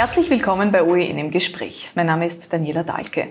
Herzlich 0.00 0.30
willkommen 0.30 0.72
bei 0.72 0.82
OEN 0.82 1.18
im 1.18 1.30
Gespräch. 1.30 1.90
Mein 1.94 2.06
Name 2.06 2.24
ist 2.24 2.50
Daniela 2.50 2.84
Dahlke. 2.84 3.28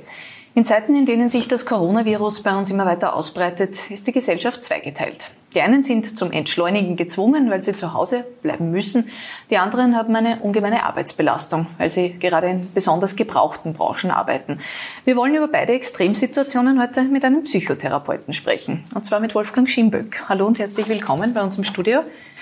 In 0.54 0.66
Zeiten, 0.66 0.96
in 0.96 1.08
denen 1.08 1.28
sich 1.28 1.48
das 1.48 1.66
Coronavirus 1.66 2.44
bei 2.44 2.56
uns 2.56 2.70
immer 2.70 2.86
weiter 2.86 3.16
ausbreitet, 3.16 3.90
ist 3.90 4.06
die 4.06 4.12
Gesellschaft 4.12 4.64
zweigeteilt. 4.64 5.32
Die 5.56 5.62
einen 5.62 5.82
sind 5.82 6.16
zum 6.16 6.32
Entschleunigen 6.32 6.96
gezwungen, 6.96 7.50
weil 7.50 7.64
sie 7.64 7.74
zu 7.74 7.96
Hause 7.96 8.24
bleiben 8.44 8.70
müssen. 8.70 9.10
Die 9.50 9.58
anderen 9.58 9.96
haben 9.96 10.16
eine 10.16 10.42
ungemeine 10.42 10.84
Arbeitsbelastung, 10.84 11.66
weil 11.80 11.90
sie 11.90 12.12
gerade 12.20 12.52
in 12.52 12.72
besonders 12.72 13.16
gebrauchten 13.16 13.74
Branchen 13.74 14.12
arbeiten. 14.12 14.60
Wir 15.06 15.16
wollen 15.16 15.34
über 15.34 15.48
beide 15.48 15.74
Extremsituationen 15.74 16.80
heute 16.80 17.02
mit 17.02 17.26
einem 17.26 17.46
Psychotherapeuten 17.46 18.36
sprechen. 18.36 18.84
Und 18.94 19.08
zwar 19.08 19.22
mit 19.22 19.34
Wolfgang 19.34 19.68
Schimböck. 19.68 20.30
Hallo 20.30 20.46
und 20.46 20.60
herzlich 20.60 20.88
willkommen 20.88 21.34
bei 21.34 21.42
uns 21.42 21.58
im 21.58 21.64
Studio. 21.64 22.02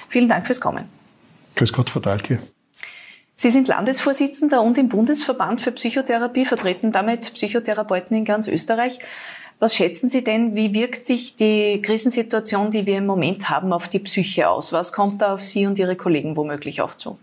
Vielen 0.10 0.28
Dank 0.28 0.46
fürs 0.46 0.60
Kommen. 0.60 0.84
Grüß 1.56 1.72
Gott, 1.72 1.90
Frau 1.90 2.02
Dahlke. 2.02 2.40
Sie 3.40 3.52
sind 3.52 3.68
Landesvorsitzender 3.68 4.64
und 4.64 4.80
im 4.80 4.90
Bundesverband 4.90 5.62
für 5.62 5.72
Psychotherapie, 5.72 6.44
vertreten 6.44 6.92
damit 6.92 7.32
Psychotherapeuten 7.36 8.18
in 8.18 8.26
ganz 8.26 8.48
Österreich. 8.48 8.98
Was 9.60 9.76
schätzen 9.76 10.10
Sie 10.10 10.24
denn, 10.24 10.56
wie 10.56 10.74
wirkt 10.74 11.06
sich 11.06 11.36
die 11.36 11.80
Krisensituation, 11.84 12.72
die 12.72 12.88
wir 12.88 12.98
im 12.98 13.06
Moment 13.06 13.48
haben, 13.52 13.74
auf 13.74 13.90
die 13.90 14.00
Psyche 14.00 14.50
aus? 14.50 14.74
Was 14.74 14.92
kommt 14.92 15.22
da 15.22 15.36
auf 15.36 15.44
Sie 15.44 15.68
und 15.68 15.78
Ihre 15.78 15.96
Kollegen 15.96 16.36
womöglich 16.36 16.82
auch 16.82 16.96
zu? 16.96 17.20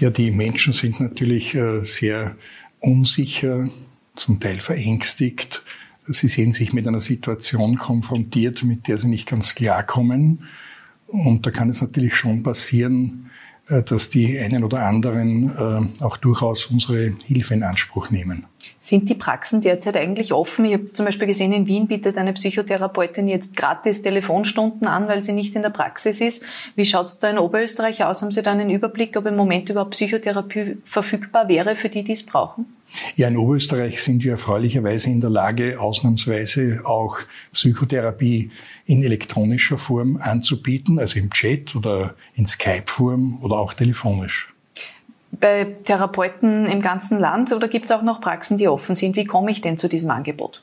Ja, 0.00 0.10
die 0.10 0.32
Menschen 0.32 0.72
sind 0.72 0.98
natürlich 0.98 1.54
äh, 1.54 1.84
sehr 1.84 2.34
unsicher, 2.80 3.70
zum 4.16 4.40
Teil 4.40 4.58
verängstigt. 4.58 5.62
Sie 6.08 6.26
sehen 6.26 6.50
sich 6.50 6.72
mit 6.72 6.88
einer 6.88 7.00
Situation 7.00 7.76
konfrontiert, 7.76 8.64
mit 8.64 8.88
der 8.88 8.98
sie 8.98 9.06
nicht 9.06 9.28
ganz 9.28 9.54
klarkommen. 9.54 10.48
Und 11.06 11.46
da 11.46 11.52
kann 11.52 11.70
es 11.70 11.80
natürlich 11.80 12.16
schon 12.16 12.42
passieren, 12.42 13.30
dass 13.70 14.08
die 14.08 14.38
einen 14.38 14.64
oder 14.64 14.80
anderen 14.80 15.92
äh, 16.00 16.04
auch 16.04 16.16
durchaus 16.16 16.66
unsere 16.66 17.12
Hilfe 17.26 17.54
in 17.54 17.62
Anspruch 17.62 18.10
nehmen. 18.10 18.46
Sind 18.78 19.08
die 19.08 19.14
Praxen 19.14 19.60
derzeit 19.60 19.96
eigentlich 19.96 20.32
offen? 20.32 20.64
Ich 20.64 20.72
habe 20.72 20.92
zum 20.92 21.06
Beispiel 21.06 21.26
gesehen, 21.26 21.52
in 21.52 21.66
Wien 21.66 21.86
bietet 21.86 22.16
eine 22.16 22.32
Psychotherapeutin 22.32 23.28
jetzt 23.28 23.56
gratis 23.56 24.02
Telefonstunden 24.02 24.86
an, 24.86 25.06
weil 25.06 25.22
sie 25.22 25.32
nicht 25.32 25.54
in 25.54 25.62
der 25.62 25.70
Praxis 25.70 26.20
ist. 26.20 26.44
Wie 26.76 26.86
schaut 26.86 27.06
es 27.06 27.18
da 27.18 27.30
in 27.30 27.38
Oberösterreich 27.38 28.04
aus? 28.04 28.22
Haben 28.22 28.32
Sie 28.32 28.42
da 28.42 28.52
einen 28.52 28.70
Überblick, 28.70 29.16
ob 29.16 29.26
im 29.26 29.36
Moment 29.36 29.68
überhaupt 29.68 29.90
Psychotherapie 29.90 30.78
verfügbar 30.84 31.48
wäre 31.48 31.76
für 31.76 31.88
die, 31.88 32.02
die 32.02 32.12
es 32.12 32.24
brauchen? 32.24 32.66
Ja, 33.16 33.28
in 33.28 33.36
Oberösterreich 33.36 34.02
sind 34.02 34.24
wir 34.24 34.32
erfreulicherweise 34.32 35.10
in 35.10 35.20
der 35.20 35.30
Lage, 35.30 35.80
ausnahmsweise 35.80 36.80
auch 36.84 37.18
Psychotherapie 37.52 38.50
in 38.86 39.02
elektronischer 39.02 39.78
Form 39.78 40.18
anzubieten, 40.20 40.98
also 40.98 41.18
im 41.18 41.30
Chat 41.30 41.76
oder 41.76 42.14
in 42.34 42.46
Skype-Form 42.46 43.38
oder 43.42 43.56
auch 43.56 43.74
telefonisch. 43.74 44.52
Bei 45.32 45.64
Therapeuten 45.84 46.66
im 46.66 46.82
ganzen 46.82 47.18
Land 47.18 47.52
oder 47.52 47.68
gibt 47.68 47.86
es 47.86 47.92
auch 47.92 48.02
noch 48.02 48.20
Praxen, 48.20 48.58
die 48.58 48.66
offen 48.66 48.94
sind? 48.94 49.16
Wie 49.16 49.24
komme 49.24 49.50
ich 49.52 49.60
denn 49.60 49.78
zu 49.78 49.88
diesem 49.88 50.10
Angebot? 50.10 50.62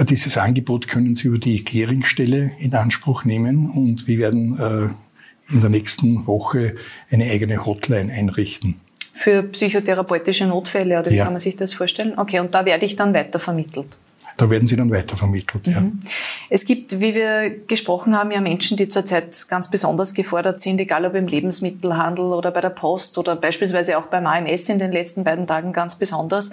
Dieses 0.00 0.36
Angebot 0.36 0.86
können 0.86 1.14
Sie 1.14 1.28
über 1.28 1.38
die 1.38 1.64
Clearingstelle 1.64 2.52
in 2.58 2.74
Anspruch 2.74 3.24
nehmen 3.24 3.68
und 3.68 4.06
wir 4.06 4.18
werden 4.18 4.58
äh, 4.58 5.52
in 5.52 5.60
der 5.60 5.70
nächsten 5.70 6.26
Woche 6.26 6.76
eine 7.10 7.24
eigene 7.24 7.64
Hotline 7.64 8.12
einrichten. 8.12 8.76
Für 9.18 9.42
psychotherapeutische 9.42 10.46
Notfälle 10.46 11.00
oder 11.00 11.10
wie 11.10 11.16
ja. 11.16 11.24
kann 11.24 11.32
man 11.32 11.40
sich 11.40 11.56
das 11.56 11.72
vorstellen? 11.72 12.14
Okay, 12.16 12.38
und 12.38 12.54
da 12.54 12.64
werde 12.64 12.86
ich 12.86 12.94
dann 12.94 13.12
weitervermittelt. 13.12 13.98
Da 14.36 14.48
werden 14.48 14.68
sie 14.68 14.76
dann 14.76 14.92
weitervermittelt, 14.92 15.66
ja. 15.66 15.80
Mhm. 15.80 16.00
Es 16.48 16.64
gibt, 16.64 17.00
wie 17.00 17.16
wir 17.16 17.50
gesprochen 17.66 18.16
haben, 18.16 18.30
ja 18.30 18.40
Menschen, 18.40 18.76
die 18.76 18.88
zurzeit 18.88 19.48
ganz 19.48 19.68
besonders 19.68 20.14
gefordert 20.14 20.60
sind, 20.60 20.80
egal 20.80 21.04
ob 21.04 21.16
im 21.16 21.26
Lebensmittelhandel 21.26 22.26
oder 22.26 22.52
bei 22.52 22.60
der 22.60 22.70
Post 22.70 23.18
oder 23.18 23.34
beispielsweise 23.34 23.98
auch 23.98 24.06
beim 24.06 24.26
AMS 24.26 24.68
in 24.68 24.78
den 24.78 24.92
letzten 24.92 25.24
beiden 25.24 25.48
Tagen 25.48 25.72
ganz 25.72 25.96
besonders. 25.96 26.50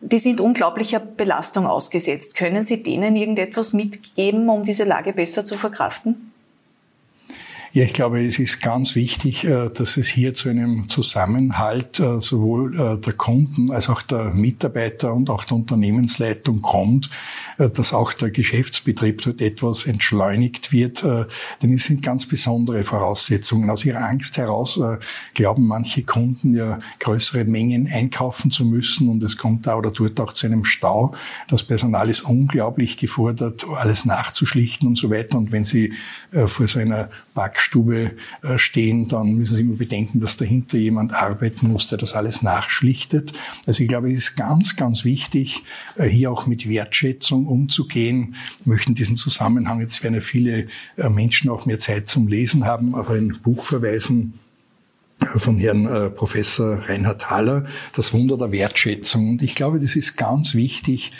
Die 0.00 0.20
sind 0.20 0.40
unglaublicher 0.40 1.00
Belastung 1.00 1.66
ausgesetzt. 1.66 2.36
Können 2.36 2.62
Sie 2.62 2.84
denen 2.84 3.16
irgendetwas 3.16 3.72
mitgeben, 3.72 4.48
um 4.48 4.62
diese 4.62 4.84
Lage 4.84 5.12
besser 5.12 5.44
zu 5.44 5.56
verkraften? 5.56 6.32
Ja, 7.72 7.84
ich 7.84 7.92
glaube, 7.92 8.24
es 8.24 8.38
ist 8.38 8.62
ganz 8.62 8.94
wichtig, 8.94 9.44
äh, 9.44 9.68
dass 9.68 9.96
es 9.96 10.08
hier 10.08 10.34
zu 10.34 10.48
einem 10.48 10.88
Zusammenhalt 10.88 12.00
äh, 12.00 12.20
sowohl 12.20 12.74
äh, 12.78 12.98
der 12.98 13.12
Kunden 13.12 13.70
als 13.70 13.88
auch 13.88 14.02
der 14.02 14.32
Mitarbeiter 14.32 15.12
und 15.12 15.28
auch 15.30 15.44
der 15.44 15.56
Unternehmensleitung 15.56 16.62
kommt, 16.62 17.10
dass 17.58 17.92
auch 17.92 18.12
der 18.12 18.30
Geschäftsbetrieb 18.30 19.22
dort 19.22 19.40
etwas 19.40 19.86
entschleunigt 19.86 20.72
wird. 20.72 21.02
Denn 21.02 21.72
es 21.72 21.84
sind 21.84 22.02
ganz 22.02 22.26
besondere 22.26 22.82
Voraussetzungen. 22.82 23.70
Aus 23.70 23.84
ihrer 23.84 24.00
Angst 24.00 24.36
heraus 24.36 24.80
glauben 25.34 25.66
manche 25.66 26.02
Kunden 26.02 26.54
ja 26.54 26.78
größere 27.00 27.44
Mengen 27.44 27.88
einkaufen 27.90 28.50
zu 28.50 28.64
müssen 28.64 29.08
und 29.08 29.22
es 29.22 29.38
kommt 29.38 29.66
da 29.66 29.76
oder 29.76 29.90
dort 29.90 30.20
auch 30.20 30.34
zu 30.34 30.46
einem 30.46 30.64
Stau. 30.64 31.14
Das 31.48 31.64
Personal 31.64 32.10
ist 32.10 32.22
unglaublich 32.22 32.98
gefordert, 32.98 33.66
alles 33.74 34.04
nachzuschlichten 34.04 34.86
und 34.86 34.96
so 34.96 35.10
weiter. 35.10 35.38
Und 35.38 35.52
wenn 35.52 35.64
Sie 35.64 35.94
vor 36.46 36.68
so 36.68 36.78
einer 36.78 37.08
Backstube 37.34 37.55
Backstube 37.56 38.12
äh, 38.42 38.58
stehen, 38.58 39.08
dann 39.08 39.32
müssen 39.32 39.56
Sie 39.56 39.62
immer 39.62 39.76
bedenken, 39.76 40.20
dass 40.20 40.36
dahinter 40.36 40.76
jemand 40.76 41.14
arbeiten 41.14 41.68
muss, 41.68 41.88
der 41.88 41.96
das 41.96 42.14
alles 42.14 42.42
nachschlichtet. 42.42 43.32
Also 43.66 43.82
ich 43.82 43.88
glaube, 43.88 44.12
es 44.12 44.18
ist 44.18 44.36
ganz, 44.36 44.76
ganz 44.76 45.04
wichtig, 45.04 45.62
äh, 45.96 46.06
hier 46.06 46.30
auch 46.30 46.46
mit 46.46 46.68
Wertschätzung 46.68 47.46
umzugehen. 47.46 48.34
Wir 48.64 48.74
möchten 48.74 48.94
diesen 48.94 49.16
Zusammenhang, 49.16 49.80
jetzt 49.80 50.02
werden 50.02 50.14
ja 50.14 50.20
viele 50.20 50.66
äh, 50.96 51.08
Menschen 51.08 51.48
auch 51.48 51.64
mehr 51.64 51.78
Zeit 51.78 52.08
zum 52.08 52.28
Lesen 52.28 52.66
haben, 52.66 52.94
auf 52.94 53.08
ein 53.08 53.38
Buch 53.42 53.64
verweisen, 53.64 54.34
von 55.36 55.58
Herrn 55.58 55.86
äh, 55.86 56.10
Professor 56.10 56.82
Reinhard 56.88 57.30
Haller, 57.30 57.64
das 57.94 58.12
Wunder 58.12 58.36
der 58.36 58.52
Wertschätzung. 58.52 59.30
Und 59.30 59.42
ich 59.42 59.54
glaube, 59.54 59.80
das 59.80 59.96
ist 59.96 60.16
ganz 60.16 60.54
wichtig, 60.54 61.12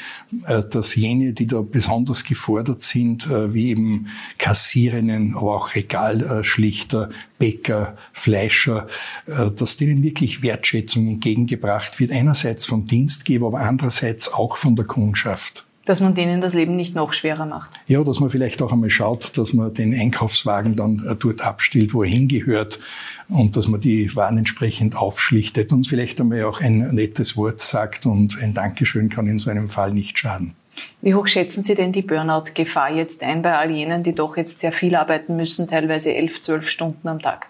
äh, 0.47 0.63
dass 0.63 0.95
jene, 0.95 1.33
die 1.33 1.47
da 1.47 1.63
besonders 1.63 2.25
gefordert 2.25 2.83
sind, 2.83 3.27
äh, 3.27 3.55
wie 3.55 3.71
eben 3.71 4.09
Kassierinnen, 4.39 5.35
aber 5.35 5.57
auch 5.57 5.75
Regalschlichter, 5.75 7.09
Bäcker, 7.39 7.97
Fleischer, 8.13 8.87
dass 9.27 9.77
denen 9.77 10.03
wirklich 10.03 10.43
Wertschätzung 10.43 11.07
entgegengebracht 11.07 12.01
wird. 12.01 12.11
Einerseits 12.13 12.65
vom 12.65 12.87
Dienstgeber, 12.87 13.49
aber 13.49 13.61
andererseits 13.61 14.33
auch 14.33 14.57
von 14.57 14.75
der 14.75 14.87
Kundschaft 14.87 15.67
dass 15.87 16.01
man 16.01 16.15
denen 16.15 16.43
das 16.43 16.53
Leben 16.53 16.77
nicht 16.77 16.95
noch 16.95 17.15
schwerer 17.15 17.47
macht. 17.47 17.71
Ja, 17.87 18.05
dass 18.05 18.21
man 18.21 18.29
vielleicht 18.29 18.61
auch 18.61 18.73
einmal 18.73 18.91
schaut, 18.91 19.39
dass 19.39 19.55
man 19.55 19.73
den 19.73 19.99
Einkaufswagen 19.99 20.77
dann 20.77 21.03
äh, 21.07 21.17
dort 21.17 21.41
abstellt, 21.41 21.95
wo 21.95 22.03
er 22.03 22.11
hingehört 22.11 22.81
und 23.29 23.57
dass 23.57 23.69
man 23.69 23.81
die 23.81 24.15
Waren 24.15 24.37
entsprechend 24.37 24.97
aufschlichtet 24.97 25.73
und 25.73 25.87
vielleicht 25.87 26.21
einmal 26.21 26.45
auch 26.45 26.61
ein 26.61 26.79
nettes 26.95 27.37
Wort 27.37 27.61
sagt 27.61 28.05
und 28.05 28.37
ein 28.43 28.53
Dankeschön 28.53 29.09
kann 29.09 29.27
in 29.27 29.39
so 29.39 29.49
einem 29.49 29.69
Fall 29.69 29.93
nicht 29.93 30.19
schaden. 30.19 30.55
Wie 31.01 31.15
hoch 31.15 31.27
schätzen 31.27 31.63
Sie 31.63 31.75
denn 31.75 31.93
die 31.93 32.03
Burnout-Gefahr 32.03 32.93
jetzt 32.93 33.23
ein 33.23 33.41
bei 33.41 33.57
all 33.57 33.71
jenen, 33.71 34.03
die 34.03 34.15
doch 34.15 34.37
jetzt 34.37 34.59
sehr 34.59 34.73
viel 34.73 34.95
arbeiten 34.95 35.37
müssen, 35.37 35.67
teilweise 35.67 36.15
elf, 36.15 36.41
zwölf 36.43 36.69
Stunden 36.69 37.09
am 37.09 37.23
Tag? 37.23 37.49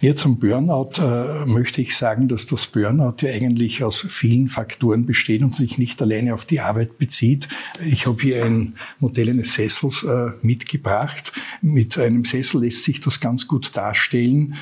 Ja, 0.00 0.14
zum 0.14 0.38
Burnout 0.38 0.98
äh, 0.98 1.46
möchte 1.46 1.80
ich 1.80 1.96
sagen, 1.96 2.28
dass 2.28 2.46
das 2.46 2.66
Burnout 2.66 3.16
ja 3.20 3.30
eigentlich 3.30 3.82
aus 3.82 4.06
vielen 4.08 4.48
Faktoren 4.48 5.06
besteht 5.06 5.42
und 5.42 5.54
sich 5.54 5.78
nicht 5.78 6.00
alleine 6.02 6.34
auf 6.34 6.44
die 6.44 6.60
Arbeit 6.60 6.98
bezieht. 6.98 7.48
Ich 7.84 8.06
habe 8.06 8.20
hier 8.20 8.44
ein 8.44 8.74
Modell 8.98 9.30
eines 9.30 9.54
Sessels 9.54 10.02
äh, 10.02 10.30
mitgebracht. 10.42 11.32
Mit 11.62 11.98
einem 11.98 12.24
Sessel 12.24 12.62
lässt 12.62 12.84
sich 12.84 13.00
das 13.00 13.20
ganz 13.20 13.48
gut 13.48 13.76
darstellen. 13.76 14.54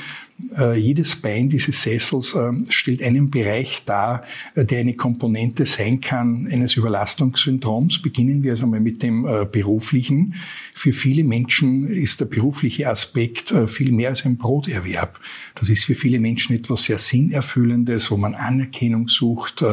Äh, 0.59 0.77
jedes 0.77 1.15
Bein 1.15 1.49
dieses 1.49 1.83
Sessels 1.83 2.34
äh, 2.34 2.50
stellt 2.69 3.03
einen 3.05 3.31
Bereich 3.31 3.84
dar, 3.84 4.25
äh, 4.56 4.65
der 4.65 4.81
eine 4.81 4.95
Komponente 4.95 5.65
sein 5.65 6.00
kann 6.00 6.49
eines 6.50 6.77
Überlastungssyndroms. 6.77 8.03
Beginnen 8.03 8.43
wir 8.43 8.53
also 8.53 8.67
mal 8.67 8.81
mit 8.81 9.03
dem 9.03 9.22
beruflichen. 9.53 10.34
Für 10.75 10.93
viele 10.93 11.22
Menschen 11.22 11.87
ist 11.87 12.21
der 12.21 12.27
berufliche 12.27 12.89
Aspekt 12.89 13.55
viel 13.67 13.93
mehr 13.93 14.11
als 14.11 14.25
ein 14.25 14.37
Broterwerb. 14.37 15.21
Das 15.54 15.69
ist 15.69 15.84
für 15.84 15.95
viele 15.95 16.19
Menschen 16.19 16.57
etwas 16.57 16.84
sehr 16.84 16.98
Sinnerfüllendes, 16.98 18.10
wo 18.10 18.16
man 18.16 18.34
Anerkennung 18.34 19.09
sucht, 19.09 19.65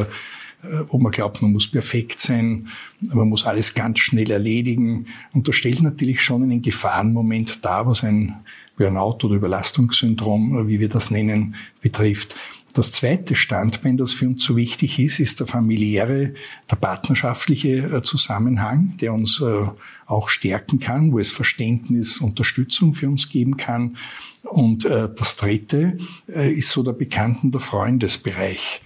wo 0.88 0.98
man 0.98 1.12
glaubt, 1.12 1.42
man 1.42 1.52
muss 1.52 1.68
perfekt 1.68 2.20
sein, 2.20 2.68
man 3.00 3.28
muss 3.28 3.44
alles 3.44 3.74
ganz 3.74 3.98
schnell 3.98 4.30
erledigen. 4.30 5.06
Und 5.32 5.48
das 5.48 5.56
stellt 5.56 5.82
natürlich 5.82 6.20
schon 6.20 6.42
einen 6.42 6.62
Gefahrenmoment 6.62 7.64
dar, 7.64 7.86
was 7.86 8.04
ein 8.04 8.36
Burnout 8.82 9.24
oder 9.24 9.36
Überlastungssyndrom, 9.36 10.66
wie 10.66 10.80
wir 10.80 10.88
das 10.88 11.10
nennen, 11.10 11.54
betrifft. 11.80 12.34
Das 12.74 12.90
zweite 12.90 13.36
Standbein, 13.36 13.96
das 13.96 14.12
für 14.12 14.26
uns 14.26 14.42
so 14.42 14.56
wichtig 14.56 14.98
ist, 14.98 15.20
ist 15.20 15.38
der 15.40 15.46
familiäre, 15.46 16.32
der 16.70 16.76
partnerschaftliche 16.76 17.76
äh, 17.76 18.02
Zusammenhang, 18.02 18.94
der 19.00 19.12
uns 19.12 19.40
äh, 19.40 19.66
auch 20.06 20.28
stärken 20.28 20.80
kann, 20.80 21.12
wo 21.12 21.18
es 21.18 21.32
Verständnis, 21.32 22.18
Unterstützung 22.18 22.94
für 22.94 23.08
uns 23.08 23.28
geben 23.28 23.56
kann. 23.56 23.98
Und 24.42 24.84
äh, 24.84 25.08
das 25.14 25.36
dritte 25.36 25.98
ist 26.26 26.70
so 26.70 26.82
der 26.82 26.92
Bekannten, 26.92 27.52
der 27.52 27.60
Freundesbereich 27.60 28.82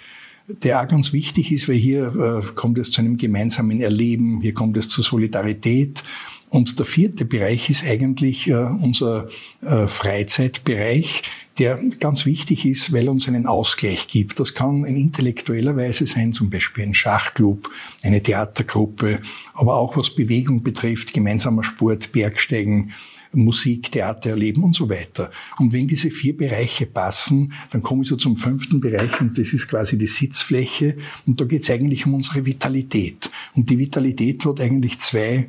der 0.48 0.80
auch 0.80 0.86
ganz 0.86 1.12
wichtig 1.12 1.50
ist, 1.50 1.68
weil 1.68 1.74
hier 1.74 2.52
kommt 2.54 2.78
es 2.78 2.92
zu 2.92 3.00
einem 3.00 3.18
gemeinsamen 3.18 3.80
Erleben, 3.80 4.40
hier 4.40 4.54
kommt 4.54 4.76
es 4.76 4.88
zur 4.88 5.02
Solidarität, 5.02 6.04
Und 6.50 6.78
der 6.78 6.86
vierte 6.86 7.24
Bereich 7.24 7.70
ist 7.70 7.84
eigentlich 7.84 8.48
äh, 8.48 8.54
unser 8.54 9.28
äh, 9.62 9.86
Freizeitbereich, 9.86 11.22
der 11.58 11.80
ganz 12.00 12.26
wichtig 12.26 12.66
ist, 12.66 12.92
weil 12.92 13.06
er 13.06 13.12
uns 13.12 13.28
einen 13.28 13.46
Ausgleich 13.46 14.08
gibt. 14.08 14.38
Das 14.40 14.54
kann 14.54 14.84
in 14.84 14.96
intellektueller 14.96 15.76
Weise 15.76 16.06
sein, 16.06 16.32
zum 16.32 16.50
Beispiel 16.50 16.84
ein 16.84 16.94
Schachclub, 16.94 17.70
eine 18.02 18.22
Theatergruppe, 18.22 19.20
aber 19.54 19.76
auch 19.76 19.96
was 19.96 20.10
Bewegung 20.10 20.62
betrifft, 20.62 21.12
gemeinsamer 21.12 21.64
Sport, 21.64 22.12
Bergsteigen, 22.12 22.92
Musik, 23.36 23.90
Theater 23.92 24.30
erleben 24.30 24.62
und 24.62 24.74
so 24.74 24.88
weiter. 24.88 25.30
Und 25.58 25.72
wenn 25.72 25.86
diese 25.86 26.10
vier 26.10 26.36
Bereiche 26.36 26.86
passen, 26.86 27.52
dann 27.70 27.82
komme 27.82 28.02
ich 28.02 28.08
so 28.08 28.16
zum 28.16 28.36
fünften 28.36 28.80
Bereich 28.80 29.20
und 29.20 29.38
das 29.38 29.52
ist 29.52 29.68
quasi 29.68 29.98
die 29.98 30.06
Sitzfläche. 30.06 30.96
Und 31.26 31.40
da 31.40 31.44
geht 31.44 31.62
es 31.62 31.70
eigentlich 31.70 32.06
um 32.06 32.14
unsere 32.14 32.46
Vitalität. 32.46 33.30
Und 33.54 33.70
die 33.70 33.78
Vitalität 33.78 34.44
hat 34.44 34.60
eigentlich 34.60 34.98
zwei, 35.00 35.48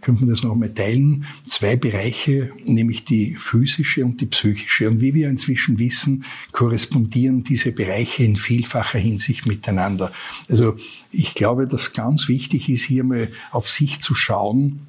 könnte 0.00 0.24
man 0.24 0.30
das 0.30 0.42
noch 0.42 0.52
einmal 0.52 0.72
teilen, 0.72 1.26
zwei 1.44 1.76
Bereiche, 1.76 2.50
nämlich 2.64 3.04
die 3.04 3.34
physische 3.36 4.04
und 4.04 4.20
die 4.20 4.26
psychische. 4.26 4.88
Und 4.88 5.00
wie 5.00 5.14
wir 5.14 5.28
inzwischen 5.46 5.78
wissen, 5.78 6.24
korrespondieren 6.52 7.44
diese 7.44 7.72
Bereiche 7.72 8.24
in 8.24 8.36
vielfacher 8.36 8.98
Hinsicht 8.98 9.46
miteinander. 9.46 10.12
Also 10.48 10.76
ich 11.12 11.34
glaube, 11.34 11.66
dass 11.66 11.92
ganz 11.92 12.28
wichtig 12.28 12.68
ist, 12.68 12.84
hier 12.84 13.04
mal 13.04 13.30
auf 13.52 13.68
sich 13.68 14.00
zu 14.00 14.14
schauen, 14.14 14.80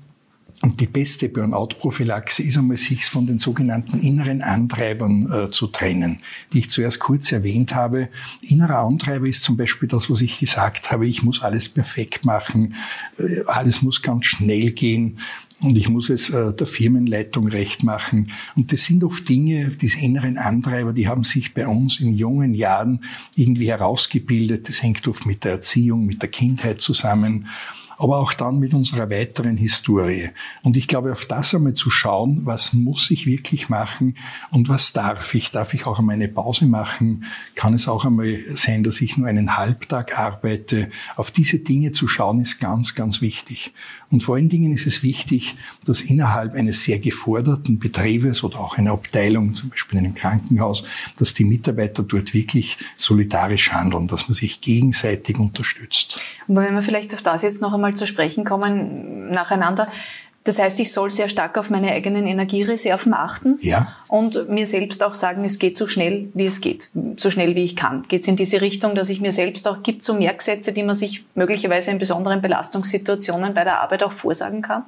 und 0.63 0.81
die 0.81 0.87
beste 0.87 1.29
Burnout-Prophylaxe 1.29 2.41
ist 2.41 2.57
einmal, 2.57 2.77
sich 2.77 3.05
von 3.05 3.27
den 3.27 3.37
sogenannten 3.37 3.99
inneren 3.99 4.41
Antreibern 4.41 5.31
äh, 5.31 5.51
zu 5.51 5.67
trennen, 5.67 6.19
die 6.51 6.59
ich 6.59 6.71
zuerst 6.71 6.99
kurz 6.99 7.31
erwähnt 7.31 7.75
habe. 7.75 8.09
Innerer 8.41 8.79
Antreiber 8.79 9.27
ist 9.27 9.43
zum 9.43 9.55
Beispiel 9.55 9.87
das, 9.87 10.09
was 10.09 10.21
ich 10.21 10.39
gesagt 10.39 10.89
habe, 10.89 11.05
ich 11.05 11.21
muss 11.21 11.43
alles 11.43 11.69
perfekt 11.69 12.25
machen, 12.25 12.73
äh, 13.19 13.43
alles 13.45 13.83
muss 13.83 14.01
ganz 14.01 14.25
schnell 14.25 14.71
gehen 14.71 15.19
und 15.61 15.75
ich 15.75 15.89
muss 15.89 16.09
es 16.09 16.29
äh, 16.29 16.53
der 16.53 16.67
Firmenleitung 16.67 17.47
recht 17.47 17.83
machen. 17.83 18.31
Und 18.55 18.71
das 18.71 18.83
sind 18.83 19.03
oft 19.03 19.27
Dinge, 19.27 19.69
diese 19.69 19.99
inneren 19.99 20.37
Antreiber, 20.37 20.93
die 20.93 21.07
haben 21.07 21.23
sich 21.23 21.53
bei 21.53 21.67
uns 21.67 21.99
in 21.99 22.13
jungen 22.13 22.53
Jahren 22.53 23.03
irgendwie 23.35 23.69
herausgebildet. 23.69 24.69
Das 24.69 24.83
hängt 24.83 25.07
oft 25.07 25.25
mit 25.25 25.43
der 25.43 25.53
Erziehung, 25.53 26.05
mit 26.05 26.21
der 26.21 26.29
Kindheit 26.29 26.79
zusammen 26.79 27.47
aber 27.97 28.19
auch 28.19 28.33
dann 28.33 28.59
mit 28.59 28.73
unserer 28.73 29.09
weiteren 29.09 29.57
Historie. 29.57 30.29
Und 30.61 30.77
ich 30.77 30.87
glaube, 30.87 31.11
auf 31.11 31.25
das 31.25 31.53
einmal 31.55 31.73
zu 31.73 31.89
schauen, 31.89 32.45
was 32.45 32.73
muss 32.73 33.09
ich 33.09 33.25
wirklich 33.25 33.69
machen 33.69 34.15
und 34.51 34.69
was 34.69 34.93
darf 34.93 35.33
ich? 35.33 35.51
Darf 35.51 35.73
ich 35.73 35.85
auch 35.87 35.97
einmal 35.99 36.15
eine 36.15 36.27
Pause 36.27 36.67
machen? 36.67 37.25
Kann 37.55 37.73
es 37.73 37.87
auch 37.87 38.05
einmal 38.05 38.39
sein, 38.53 38.83
dass 38.83 39.01
ich 39.01 39.17
nur 39.17 39.27
einen 39.27 39.57
Halbtag 39.57 40.17
arbeite? 40.17 40.89
Auf 41.15 41.31
diese 41.31 41.59
Dinge 41.59 41.91
zu 41.91 42.07
schauen, 42.07 42.39
ist 42.39 42.59
ganz, 42.59 42.93
ganz 42.93 43.21
wichtig. 43.21 43.73
Und 44.09 44.23
vor 44.23 44.35
allen 44.35 44.47
Dingen 44.47 44.73
ist 44.73 44.87
es 44.87 45.03
wichtig, 45.03 45.55
dass 45.85 46.01
innerhalb 46.01 46.53
eines 46.53 46.83
sehr 46.83 46.99
geforderten 46.99 47.77
Betriebes 47.77 48.43
oder 48.43 48.59
auch 48.59 48.77
einer 48.77 48.91
Abteilung, 48.91 49.53
zum 49.53 49.69
Beispiel 49.69 49.99
in 49.99 50.05
einem 50.05 50.15
Krankenhaus, 50.15 50.83
dass 51.17 51.33
die 51.33 51.43
Mitarbeiter 51.43 52.03
dort 52.03 52.33
wirklich 52.33 52.77
solidarisch 52.95 53.71
handeln, 53.71 54.07
dass 54.07 54.29
man 54.29 54.33
sich 54.33 54.61
gegenseitig 54.61 55.37
unterstützt. 55.37 56.21
Aber 56.47 56.61
wenn 56.61 56.75
wir 56.75 56.83
vielleicht 56.83 57.13
auf 57.13 57.21
das 57.21 57.41
jetzt 57.41 57.61
noch 57.61 57.73
einmal 57.73 57.95
zu 57.95 58.07
sprechen 58.07 58.45
kommen, 58.45 59.29
nacheinander, 59.29 59.89
das 60.47 60.59
heißt, 60.59 60.79
ich 60.79 60.91
soll 60.91 61.11
sehr 61.11 61.27
stark 61.27 61.57
auf 61.57 61.69
meine 61.69 61.91
eigenen 61.91 62.25
Energiereserven 62.25 63.13
achten 63.13 63.57
ja. 63.61 63.93
und 64.07 64.49
mir 64.49 64.65
selbst 64.65 65.03
auch 65.03 65.13
sagen, 65.13 65.43
es 65.43 65.59
geht 65.59 65.75
so 65.75 65.87
schnell, 65.87 66.29
wie 66.33 66.45
es 66.45 66.61
geht, 66.61 66.89
so 67.17 67.29
schnell 67.31 67.55
wie 67.55 67.63
ich 67.63 67.75
kann. 67.75 68.03
Geht 68.07 68.21
es 68.21 68.27
in 68.29 68.37
diese 68.37 68.61
Richtung, 68.61 68.95
dass 68.95 69.09
ich 69.09 69.19
mir 69.19 69.33
selbst 69.33 69.67
auch 69.67 69.83
gibt, 69.83 70.03
so 70.03 70.13
Merksätze, 70.13 70.71
die 70.71 70.83
man 70.83 70.95
sich 70.95 71.25
möglicherweise 71.35 71.91
in 71.91 71.99
besonderen 71.99 72.41
Belastungssituationen 72.41 73.53
bei 73.53 73.65
der 73.65 73.81
Arbeit 73.81 74.03
auch 74.03 74.13
vorsagen 74.13 74.61
kann? 74.61 74.83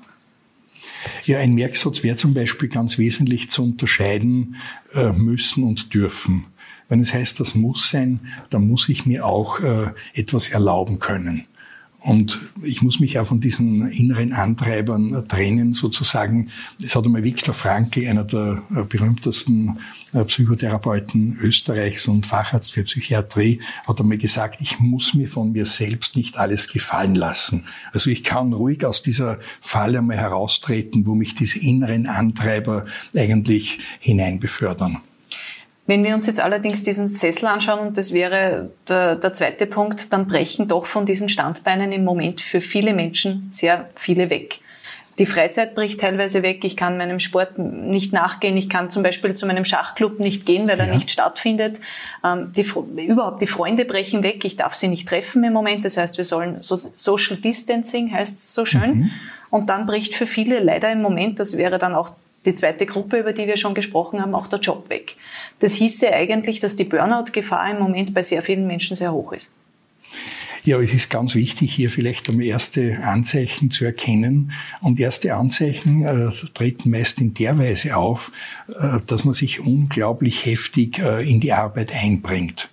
Ja, 1.25 1.39
ein 1.39 1.53
Merksatz 1.53 2.03
wäre 2.03 2.15
zum 2.15 2.33
Beispiel 2.33 2.69
ganz 2.69 2.97
wesentlich 2.97 3.49
zu 3.49 3.63
unterscheiden 3.63 4.55
äh, 4.93 5.11
müssen 5.11 5.63
und 5.63 5.93
dürfen. 5.93 6.45
Wenn 6.87 7.01
es 7.01 7.13
heißt, 7.13 7.39
das 7.39 7.53
muss 7.53 7.89
sein, 7.89 8.19
dann 8.49 8.67
muss 8.67 8.89
ich 8.89 9.05
mir 9.05 9.25
auch 9.25 9.59
äh, 9.59 9.91
etwas 10.13 10.49
erlauben 10.49 10.99
können. 10.99 11.45
Und 11.99 12.39
ich 12.63 12.81
muss 12.81 13.01
mich 13.01 13.19
auch 13.19 13.27
von 13.27 13.41
diesen 13.41 13.89
inneren 13.91 14.31
Antreibern 14.31 15.25
trennen, 15.27 15.73
sozusagen. 15.73 16.49
Es 16.81 16.95
hat 16.95 17.05
einmal 17.05 17.23
Viktor 17.23 17.53
Frankl, 17.53 18.07
einer 18.07 18.23
der 18.23 18.63
berühmtesten 18.89 19.79
äh, 20.13 20.23
Psychotherapeuten 20.23 21.37
Österreichs 21.41 22.07
und 22.07 22.25
Facharzt 22.25 22.71
für 22.71 22.83
Psychiatrie, 22.83 23.61
hat 23.85 23.99
einmal 23.99 24.17
gesagt, 24.17 24.61
ich 24.61 24.79
muss 24.79 25.13
mir 25.13 25.27
von 25.27 25.51
mir 25.51 25.65
selbst 25.65 26.15
nicht 26.15 26.37
alles 26.37 26.69
gefallen 26.69 27.15
lassen. 27.15 27.65
Also 27.91 28.09
ich 28.09 28.23
kann 28.23 28.53
ruhig 28.53 28.85
aus 28.85 29.01
dieser 29.01 29.39
Falle 29.59 29.97
einmal 29.97 30.17
heraustreten, 30.17 31.05
wo 31.05 31.15
mich 31.15 31.35
diese 31.35 31.59
inneren 31.59 32.07
Antreiber 32.07 32.85
eigentlich 33.13 33.79
hineinbefördern. 33.99 35.01
Wenn 35.89 36.03
wir 36.03 36.13
uns 36.13 36.27
jetzt 36.27 36.39
allerdings 36.39 36.83
diesen 36.83 37.07
Sessel 37.07 37.47
anschauen, 37.47 37.79
und 37.79 37.97
das 37.97 38.13
wäre 38.13 38.69
der, 38.87 39.15
der, 39.15 39.33
zweite 39.33 39.65
Punkt, 39.65 40.13
dann 40.13 40.27
brechen 40.27 40.67
doch 40.67 40.85
von 40.85 41.07
diesen 41.07 41.29
Standbeinen 41.29 41.91
im 41.91 42.03
Moment 42.03 42.41
für 42.41 42.61
viele 42.61 42.93
Menschen 42.93 43.49
sehr 43.51 43.89
viele 43.95 44.29
weg. 44.29 44.59
Die 45.17 45.25
Freizeit 45.25 45.73
bricht 45.73 46.01
teilweise 46.01 46.43
weg. 46.43 46.63
Ich 46.63 46.77
kann 46.77 46.99
meinem 46.99 47.19
Sport 47.19 47.57
nicht 47.57 48.13
nachgehen. 48.13 48.55
Ich 48.55 48.69
kann 48.69 48.91
zum 48.91 49.01
Beispiel 49.01 49.33
zu 49.33 49.47
meinem 49.47 49.65
Schachclub 49.65 50.19
nicht 50.19 50.45
gehen, 50.45 50.67
weil 50.67 50.79
er 50.79 50.85
ja. 50.85 50.93
nicht 50.93 51.09
stattfindet. 51.09 51.79
Ähm, 52.23 52.53
die, 52.55 52.67
überhaupt 53.07 53.41
die 53.41 53.47
Freunde 53.47 53.83
brechen 53.83 54.21
weg. 54.21 54.45
Ich 54.45 54.57
darf 54.57 54.75
sie 54.75 54.89
nicht 54.89 55.09
treffen 55.09 55.43
im 55.43 55.53
Moment. 55.53 55.85
Das 55.85 55.97
heißt, 55.97 56.19
wir 56.19 56.25
sollen 56.25 56.57
so, 56.61 56.79
Social 56.97 57.37
Distancing 57.37 58.13
heißt 58.13 58.37
es 58.37 58.53
so 58.53 58.63
schön. 58.63 58.95
Mhm. 58.95 59.11
Und 59.49 59.71
dann 59.71 59.87
bricht 59.87 60.13
für 60.13 60.27
viele 60.27 60.59
leider 60.59 60.91
im 60.91 61.01
Moment, 61.01 61.39
das 61.39 61.57
wäre 61.57 61.79
dann 61.79 61.95
auch 61.95 62.11
die 62.45 62.55
zweite 62.55 62.85
Gruppe, 62.85 63.19
über 63.19 63.33
die 63.33 63.47
wir 63.47 63.57
schon 63.57 63.73
gesprochen 63.73 64.21
haben, 64.21 64.33
auch 64.33 64.47
der 64.47 64.59
Job 64.59 64.89
weg. 64.89 65.15
Das 65.59 65.73
hieße 65.73 66.11
eigentlich, 66.13 66.59
dass 66.59 66.75
die 66.75 66.85
Burnout-Gefahr 66.85 67.71
im 67.71 67.79
Moment 67.79 68.13
bei 68.13 68.23
sehr 68.23 68.41
vielen 68.41 68.67
Menschen 68.67 68.95
sehr 68.95 69.11
hoch 69.11 69.33
ist. 69.33 69.53
Ja, 70.63 70.79
es 70.81 70.93
ist 70.93 71.09
ganz 71.09 71.35
wichtig, 71.35 71.73
hier 71.73 71.89
vielleicht 71.89 72.27
um 72.29 72.41
erste 72.41 72.99
Anzeichen 73.03 73.71
zu 73.71 73.85
erkennen. 73.85 74.51
Und 74.81 74.99
erste 74.99 75.33
Anzeichen 75.35 76.03
äh, 76.03 76.29
treten 76.53 76.89
meist 76.89 77.21
in 77.21 77.33
der 77.33 77.57
Weise 77.57 77.95
auf, 77.95 78.31
äh, 78.67 78.99
dass 79.05 79.23
man 79.23 79.33
sich 79.33 79.61
unglaublich 79.61 80.45
heftig 80.45 80.99
äh, 80.99 81.29
in 81.29 81.39
die 81.39 81.53
Arbeit 81.53 81.93
einbringt 81.93 82.69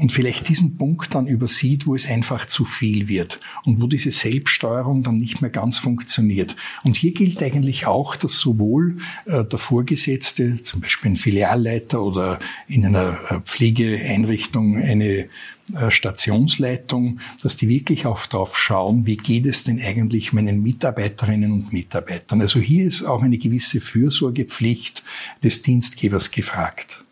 und 0.00 0.12
vielleicht 0.12 0.48
diesen 0.48 0.78
Punkt 0.78 1.14
dann 1.14 1.26
übersieht, 1.26 1.86
wo 1.86 1.94
es 1.94 2.08
einfach 2.08 2.46
zu 2.46 2.64
viel 2.64 3.06
wird 3.06 3.38
und 3.64 3.82
wo 3.82 3.86
diese 3.86 4.10
Selbststeuerung 4.10 5.02
dann 5.02 5.18
nicht 5.18 5.42
mehr 5.42 5.50
ganz 5.50 5.78
funktioniert. 5.78 6.56
Und 6.84 6.96
hier 6.96 7.12
gilt 7.12 7.42
eigentlich 7.42 7.86
auch, 7.86 8.16
dass 8.16 8.38
sowohl 8.38 8.96
äh, 9.26 9.44
der 9.44 9.58
Vorgesetzte, 9.58 10.62
zum 10.62 10.80
Beispiel 10.80 11.12
ein 11.12 11.16
Filialleiter 11.16 12.02
oder 12.02 12.38
in 12.66 12.86
einer 12.86 13.18
äh, 13.28 13.40
Pflegeeinrichtung 13.40 14.78
eine 14.78 15.28
äh, 15.74 15.90
Stationsleitung, 15.90 17.20
dass 17.42 17.58
die 17.58 17.68
wirklich 17.68 18.06
auch 18.06 18.24
darauf 18.24 18.56
schauen, 18.56 19.04
wie 19.04 19.18
geht 19.18 19.44
es 19.44 19.64
denn 19.64 19.82
eigentlich 19.82 20.32
meinen 20.32 20.62
Mitarbeiterinnen 20.62 21.52
und 21.52 21.74
Mitarbeitern. 21.74 22.40
Also 22.40 22.58
hier 22.58 22.86
ist 22.86 23.02
auch 23.02 23.22
eine 23.22 23.36
gewisse 23.36 23.80
Fürsorgepflicht 23.80 25.04
des 25.44 25.60
Dienstgebers 25.60 26.30
gefragt. 26.30 27.04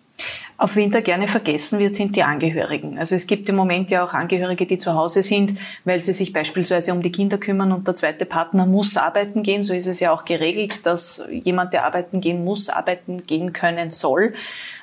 Auf 0.61 0.75
da 0.75 1.01
gerne 1.01 1.29
vergessen 1.29 1.79
wird, 1.79 1.95
sind 1.95 2.17
die 2.17 2.25
Angehörigen. 2.25 2.99
Also 2.99 3.15
es 3.15 3.29
gibt 3.29 3.49
im 3.49 3.55
Moment 3.55 3.93
ja 3.93 4.05
auch 4.05 4.13
Angehörige, 4.13 4.67
die 4.67 4.77
zu 4.77 4.93
Hause 4.93 5.23
sind, 5.23 5.57
weil 5.85 6.03
sie 6.03 6.13
sich 6.13 6.33
beispielsweise 6.33 6.93
um 6.93 7.01
die 7.01 7.13
Kinder 7.13 7.39
kümmern 7.39 7.71
und 7.71 7.87
der 7.87 7.95
zweite 7.95 8.27
Partner 8.27 8.67
muss 8.67 8.97
arbeiten 8.97 9.45
gehen. 9.45 9.63
So 9.63 9.73
ist 9.73 9.87
es 9.87 10.01
ja 10.01 10.13
auch 10.13 10.25
geregelt, 10.25 10.85
dass 10.85 11.23
jemand, 11.31 11.75
der 11.75 11.85
arbeiten 11.85 12.21
gehen 12.21 12.45
muss, 12.45 12.71
arbeiten 12.71 13.23
gehen 13.23 13.53
können 13.53 13.93
soll. 13.93 14.35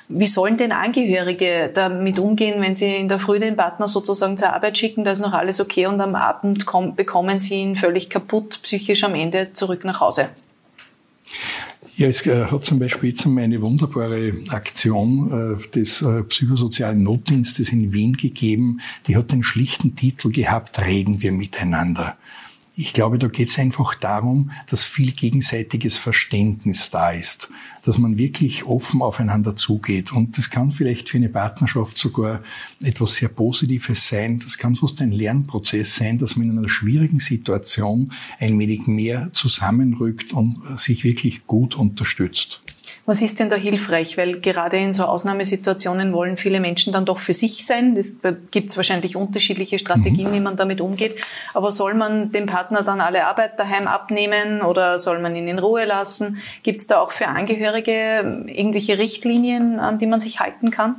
Wie 0.08 0.26
sollen 0.26 0.56
denn 0.56 0.72
Angehörige 0.72 1.70
damit 1.74 2.18
umgehen, 2.18 2.62
wenn 2.62 2.74
sie 2.74 2.96
in 2.96 3.10
der 3.10 3.18
Früh 3.18 3.38
den 3.38 3.56
Partner 3.56 3.86
sozusagen 3.86 4.38
zur 4.38 4.54
Arbeit 4.54 4.78
schicken, 4.78 5.04
da 5.04 5.10
ist 5.10 5.20
noch 5.20 5.34
alles 5.34 5.60
okay 5.60 5.84
und 5.84 6.00
am 6.00 6.14
Abend 6.14 6.64
bekommen 6.96 7.38
sie 7.38 7.56
ihn 7.56 7.76
völlig 7.76 8.08
kaputt, 8.08 8.60
psychisch 8.62 9.04
am 9.04 9.14
Ende 9.14 9.52
zurück 9.52 9.84
nach 9.84 10.00
Hause? 10.00 10.30
Ja, 11.96 12.08
es 12.08 12.26
äh, 12.26 12.44
hat 12.44 12.64
zum 12.66 12.78
Beispiel 12.78 13.08
jetzt 13.08 13.26
eine 13.26 13.62
wunderbare 13.62 14.34
Aktion 14.50 15.58
äh, 15.58 15.68
des 15.70 16.02
äh, 16.02 16.24
psychosozialen 16.24 17.02
Notdienstes 17.02 17.70
in 17.70 17.94
Wien 17.94 18.18
gegeben. 18.18 18.80
Die 19.06 19.16
hat 19.16 19.32
den 19.32 19.42
schlichten 19.42 19.96
Titel 19.96 20.30
gehabt, 20.30 20.78
Reden 20.78 21.22
wir 21.22 21.32
miteinander. 21.32 22.18
Ich 22.78 22.92
glaube, 22.92 23.16
da 23.18 23.28
geht 23.28 23.48
es 23.48 23.58
einfach 23.58 23.94
darum, 23.94 24.50
dass 24.68 24.84
viel 24.84 25.12
gegenseitiges 25.12 25.96
Verständnis 25.96 26.90
da 26.90 27.10
ist, 27.10 27.48
dass 27.86 27.96
man 27.96 28.18
wirklich 28.18 28.66
offen 28.66 29.00
aufeinander 29.00 29.56
zugeht. 29.56 30.12
Und 30.12 30.36
das 30.36 30.50
kann 30.50 30.72
vielleicht 30.72 31.08
für 31.08 31.16
eine 31.16 31.30
Partnerschaft 31.30 31.96
sogar 31.96 32.42
etwas 32.82 33.14
sehr 33.14 33.30
Positives 33.30 34.06
sein. 34.06 34.40
Das 34.40 34.58
kann 34.58 34.76
fast 34.76 35.00
ein 35.00 35.10
Lernprozess 35.10 35.96
sein, 35.96 36.18
dass 36.18 36.36
man 36.36 36.50
in 36.50 36.58
einer 36.58 36.68
schwierigen 36.68 37.18
Situation 37.18 38.12
ein 38.38 38.58
wenig 38.58 38.86
mehr 38.86 39.30
zusammenrückt 39.32 40.34
und 40.34 40.58
sich 40.78 41.02
wirklich 41.02 41.46
gut 41.46 41.76
unterstützt. 41.76 42.60
Was 43.06 43.22
ist 43.22 43.38
denn 43.38 43.48
da 43.48 43.56
hilfreich? 43.56 44.18
Weil 44.18 44.40
gerade 44.40 44.76
in 44.78 44.92
so 44.92 45.04
Ausnahmesituationen 45.04 46.12
wollen 46.12 46.36
viele 46.36 46.58
Menschen 46.58 46.92
dann 46.92 47.04
doch 47.04 47.20
für 47.20 47.34
sich 47.34 47.64
sein. 47.64 47.96
Es 47.96 48.18
gibt 48.50 48.76
wahrscheinlich 48.76 49.14
unterschiedliche 49.14 49.78
Strategien, 49.78 50.30
mhm. 50.30 50.34
wie 50.34 50.40
man 50.40 50.56
damit 50.56 50.80
umgeht. 50.80 51.16
Aber 51.54 51.70
soll 51.70 51.94
man 51.94 52.32
dem 52.32 52.46
Partner 52.46 52.82
dann 52.82 53.00
alle 53.00 53.26
Arbeit 53.26 53.60
daheim 53.60 53.86
abnehmen 53.86 54.60
oder 54.60 54.98
soll 54.98 55.20
man 55.20 55.36
ihn 55.36 55.46
in 55.46 55.60
Ruhe 55.60 55.84
lassen? 55.84 56.38
Gibt 56.64 56.80
es 56.80 56.88
da 56.88 57.00
auch 57.00 57.12
für 57.12 57.28
Angehörige 57.28 58.44
irgendwelche 58.48 58.98
Richtlinien, 58.98 59.78
an 59.78 59.98
die 59.98 60.06
man 60.06 60.18
sich 60.18 60.40
halten 60.40 60.72
kann? 60.72 60.96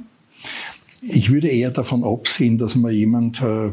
Ich 1.02 1.32
würde 1.32 1.48
eher 1.48 1.70
davon 1.70 2.04
absehen, 2.04 2.58
dass 2.58 2.76
man 2.76 2.92
jemand 2.92 3.42
äh, 3.42 3.70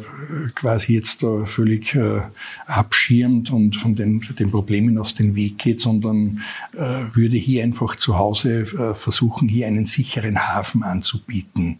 quasi 0.54 0.94
jetzt 0.94 1.22
da 1.22 1.46
völlig 1.46 1.94
äh, 1.94 2.20
abschirmt 2.66 3.50
und 3.50 3.76
von 3.76 3.94
den, 3.94 4.20
den 4.38 4.50
Problemen 4.50 4.98
aus 4.98 5.14
dem 5.14 5.34
Weg 5.34 5.58
geht, 5.58 5.80
sondern 5.80 6.42
äh, 6.74 7.04
würde 7.14 7.38
hier 7.38 7.64
einfach 7.64 7.96
zu 7.96 8.18
Hause 8.18 8.60
äh, 8.60 8.94
versuchen, 8.94 9.48
hier 9.48 9.66
einen 9.66 9.86
sicheren 9.86 10.38
Hafen 10.38 10.82
anzubieten 10.82 11.78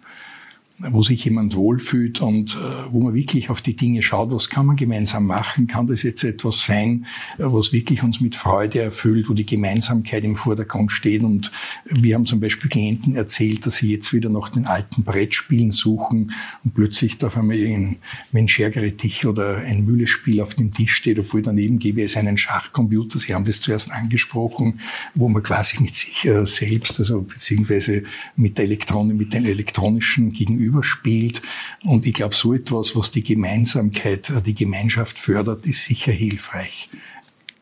wo 0.79 1.03
sich 1.03 1.25
jemand 1.25 1.55
wohlfühlt 1.55 2.21
und 2.21 2.57
äh, 2.57 2.93
wo 2.93 3.01
man 3.01 3.15
wirklich 3.15 3.49
auf 3.49 3.63
die 3.63 3.77
Dinge 3.77 4.03
schaut, 4.03 4.33
was 4.33 4.51
kann 4.51 4.67
man 4.67 4.75
gemeinsam 4.75 5.25
machen? 5.25 5.69
Kann 5.69 5.87
das 5.87 6.03
jetzt 6.03 6.25
etwas 6.25 6.65
sein, 6.65 7.07
äh, 7.39 7.45
was 7.45 7.73
wirklich 7.73 8.03
uns 8.03 8.21
mit 8.21 8.35
Freude 8.35 8.81
erfüllt, 8.81 9.29
wo 9.29 9.35
die 9.35 9.47
Gemeinsamkeit 9.47 10.25
im 10.25 10.35
Vordergrund 10.35 10.91
steht? 10.91 11.23
Und 11.23 11.53
wir 11.85 12.17
haben 12.17 12.27
zum 12.27 12.41
Beispiel 12.41 12.69
Klienten 12.69 13.15
erzählt, 13.15 13.67
dass 13.67 13.77
sie 13.77 13.93
jetzt 13.93 14.13
wieder 14.13 14.29
nach 14.31 14.49
den 14.49 14.67
alten 14.67 15.05
Brettspielen 15.05 15.71
suchen 15.71 16.33
und 16.65 16.75
plötzlich 16.75 17.19
da 17.19 17.29
auf 17.29 17.37
einmal 17.37 17.57
ein 17.57 17.97
Mensch-Ärgere-Dich 18.33 19.27
oder 19.27 19.59
ein 19.59 19.85
Mühlespiel 19.85 20.41
auf 20.41 20.57
dem 20.57 20.75
Tisch 20.75 20.95
steht, 20.95 21.21
obwohl 21.21 21.43
daneben 21.43 21.79
gäbe 21.79 22.03
es 22.03 22.17
einen 22.17 22.37
Schachcomputer. 22.37 23.21
Sie 23.21 23.33
haben 23.33 23.45
das 23.45 23.61
zuerst 23.61 23.93
angesprochen, 23.93 24.81
wo 25.15 25.29
man 25.29 25.45
quasi 25.45 25.81
mit 25.81 25.95
sich 25.95 26.25
äh, 26.25 26.45
selbst, 26.47 26.99
also 26.99 27.23
beziehungsweise 27.23 28.03
mit 28.35 28.59
der 28.59 28.65
Elektronik, 28.65 29.17
mit 29.17 29.33
den 29.33 29.45
elektronischen 29.45 30.33
Gegenüber 30.33 30.64
überspielt. 30.65 31.43
Und 31.85 32.07
ich 32.07 32.15
glaube, 32.15 32.35
so 32.35 32.55
etwas, 32.55 32.97
was 32.97 33.11
die 33.11 33.23
Gemeinsamkeit, 33.23 34.31
äh, 34.31 34.43
die 34.43 34.55
Gemeinschaft 34.55 35.19
fördert, 35.19 35.67
ist 35.67 35.85
sicher 35.85 36.13
hilfreich. 36.13 36.89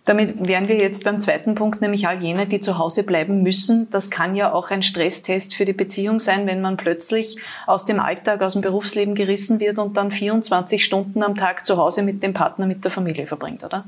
Damit 0.05 0.49
wären 0.49 0.67
wir 0.67 0.77
jetzt 0.77 1.05
beim 1.05 1.21
zweiten 1.21 1.55
Punkt, 1.55 1.81
nämlich 1.81 2.09
all 2.09 2.21
jene, 2.21 2.47
die 2.47 2.59
zu 2.59 2.77
Hause 2.77 3.05
bleiben 3.05 3.43
müssen. 3.43 3.89
Das 3.91 4.11
kann 4.11 4.35
ja 4.35 4.53
auch 4.53 4.71
ein 4.71 4.83
Stresstest 4.83 5.55
für 5.55 5.65
die 5.65 5.73
Beziehung 5.73 6.19
sein, 6.19 6.47
wenn 6.49 6.61
man 6.61 6.77
plötzlich 6.77 7.37
aus 7.69 7.85
dem 7.85 8.01
Alltag, 8.01 8.43
aus 8.43 8.55
dem 8.55 8.63
Berufsleben 8.63 9.15
gerissen 9.15 9.61
wird 9.61 9.79
und 9.79 9.97
dann 9.97 10.11
24 10.11 10.85
Stunden 10.85 11.23
am 11.23 11.37
Tag 11.37 11.65
zu 11.65 11.77
Hause 11.77 12.03
mit 12.03 12.21
dem 12.23 12.35
Partner, 12.35 12.67
mit 12.67 12.85
der 12.85 12.91
Familie 12.91 13.29
verbringt, 13.29 13.63
oder? 13.63 13.85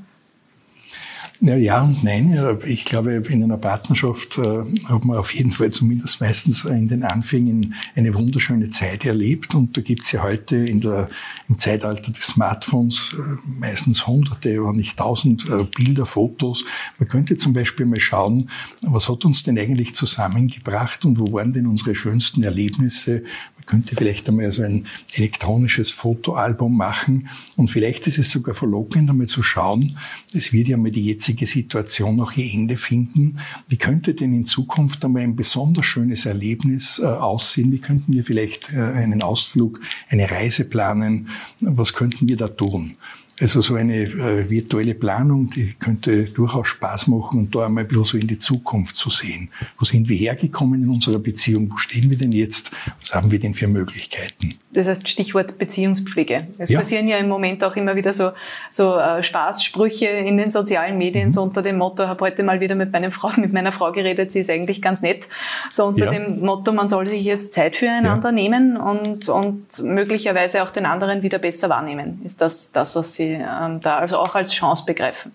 Ja, 1.45 1.57
ja 1.57 1.83
und 1.83 2.03
nein. 2.03 2.59
Ich 2.65 2.87
glaube, 2.87 3.17
in 3.29 3.43
einer 3.43 3.59
Partnerschaft 3.59 4.39
äh, 4.39 4.65
hat 4.89 5.05
man 5.05 5.19
auf 5.19 5.35
jeden 5.35 5.53
Fall 5.53 5.69
zumindest 5.69 6.23
meistens 6.23 6.65
in 6.65 6.89
den 6.89 7.03
Anfängen 7.03 7.75
eine 7.95 8.15
wunderschöne 8.15 8.71
Zeit 8.71 9.05
erlebt. 9.05 9.55
Und 9.55 9.77
da 9.77 9.83
gibt's 9.83 10.11
ja 10.13 10.23
heute 10.23 10.57
in 10.57 10.81
der, 10.81 11.09
im 11.47 11.59
Zeitalter 11.59 12.13
des 12.13 12.29
Smartphones 12.29 13.15
äh, 13.19 13.37
meistens 13.61 14.07
hunderte, 14.07 14.65
wenn 14.65 14.77
nicht 14.77 14.97
tausend 14.97 15.47
äh, 15.51 15.65
Bilder, 15.65 16.07
Fotos. 16.07 16.65
Man 16.99 17.11
könnte 17.11 17.37
zum 17.37 17.53
Beispiel 17.53 17.85
mal 17.85 18.01
schauen, 18.01 18.49
was 18.81 19.11
hat 19.11 19.27
uns 19.27 19.43
denn 19.43 19.59
eigentlich 19.59 19.95
zusammengebracht 19.95 21.05
und 21.05 21.19
wo 21.19 21.31
waren 21.35 21.53
denn 21.53 21.67
unsere 21.67 21.95
schönsten 21.95 22.43
Erlebnisse, 22.43 23.23
könnte 23.67 23.97
vielleicht 23.97 24.29
einmal 24.29 24.51
so 24.53 24.63
ein 24.63 24.87
elektronisches 25.15 25.91
Fotoalbum 25.91 26.77
machen 26.77 27.29
und 27.57 27.71
vielleicht 27.71 28.07
ist 28.07 28.19
es 28.19 28.31
sogar 28.31 28.55
verlockend, 28.55 29.11
einmal 29.11 29.27
zu 29.27 29.43
schauen, 29.43 29.97
es 30.33 30.53
wird 30.53 30.69
ja 30.69 30.77
mal 30.77 30.91
die 30.91 31.05
jetzige 31.05 31.47
Situation 31.47 32.17
noch 32.17 32.37
ihr 32.37 32.53
Ende 32.53 32.77
finden. 32.77 33.39
Wie 33.69 33.77
könnte 33.77 34.15
denn 34.15 34.35
in 34.35 34.47
Zukunft 34.47 35.05
einmal 35.05 35.23
ein 35.23 35.37
besonders 35.37 35.87
schönes 35.87 36.27
Erlebnis 36.27 37.01
äh, 37.03 37.07
aussehen? 37.07 37.73
Wie 37.73 37.79
könnten 37.79 38.13
wir 38.13 38.25
vielleicht 38.25 38.73
äh, 38.73 38.81
einen 38.81 39.23
Ausflug, 39.23 39.81
eine 40.09 40.31
Reise 40.31 40.65
planen? 40.65 41.29
Was 41.61 41.93
könnten 41.93 42.29
wir 42.29 42.37
da 42.37 42.49
tun? 42.49 42.97
Also 43.41 43.61
so 43.61 43.75
eine 43.75 44.03
äh, 44.03 44.49
virtuelle 44.49 44.95
Planung, 44.95 45.51
die 45.51 45.75
könnte 45.75 46.25
durchaus 46.25 46.69
Spaß 46.69 47.09
machen 47.09 47.41
und 47.41 47.55
da 47.55 47.67
einmal 47.67 47.85
ein 47.85 47.89
bisschen 47.89 48.05
so 48.05 48.17
in 48.17 48.29
die 48.29 48.39
Zukunft 48.39 48.95
zu 48.95 49.11
sehen. 49.11 49.49
Wo 49.77 49.85
sind 49.85 50.09
wir 50.09 50.17
hergekommen 50.17 50.85
in 50.85 50.89
unserer 50.89 51.19
Beziehung? 51.19 51.69
Wo 51.73 51.77
stehen 51.79 52.11
wir 52.11 52.17
denn 52.17 52.31
jetzt? 52.31 52.71
Was 53.01 53.13
haben 53.15 53.33
wir 53.33 53.41
denn 53.41 53.55
für 53.55 53.67
Möglichkeiten? 53.67 54.55
Das 54.75 54.89
heißt 54.89 55.09
Stichwort 55.09 55.59
Beziehungspflege. 55.59 56.49
Es 56.59 56.69
ja. 56.69 56.79
passieren 56.79 57.09
ja 57.09 57.17
im 57.19 57.29
Moment 57.29 57.63
auch 57.65 57.77
immer 57.77 57.97
wieder 57.97 58.13
so, 58.13 58.31
so 58.71 58.97
äh, 58.99 59.23
Spaßsprüche 59.23 60.07
in 60.07 60.37
den 60.37 60.51
sozialen 60.51 60.99
Medien, 60.99 61.27
mhm. 61.27 61.33
so 61.33 61.43
unter 61.43 61.63
dem 61.63 61.79
Motto, 61.79 62.07
habe 62.07 62.25
heute 62.25 62.43
mal 62.43 62.61
wieder 62.61 62.75
mit, 62.75 62.93
meiner 62.93 63.11
Frau, 63.11 63.31
mit 63.37 63.53
meiner 63.53 63.73
Frau 63.73 63.93
geredet, 63.93 64.33
sie 64.33 64.41
ist 64.41 64.51
eigentlich 64.51 64.83
ganz 64.83 65.03
nett. 65.03 65.29
So 65.71 65.87
unter 65.87 66.07
ja. 66.07 66.11
dem 66.13 66.41
Motto, 66.41 66.73
man 66.73 66.89
soll 66.89 67.09
sich 67.09 67.25
jetzt 67.25 67.53
Zeit 67.53 67.77
füreinander 67.77 68.29
ja. 68.29 68.33
nehmen 68.33 68.77
und, 68.77 69.29
und 69.29 69.67
möglicherweise 69.83 70.63
auch 70.63 70.71
den 70.71 70.87
anderen 70.87 71.23
wieder 71.23 71.39
besser 71.39 71.69
wahrnehmen. 71.69 72.21
Ist 72.25 72.41
das 72.41 72.73
das, 72.73 72.97
was 72.97 73.15
Sie 73.15 73.24
ähm, 73.33 73.81
da 73.81 73.99
also 73.99 74.19
auch 74.19 74.35
als 74.35 74.53
Chance 74.53 74.85
begreifen? 74.85 75.33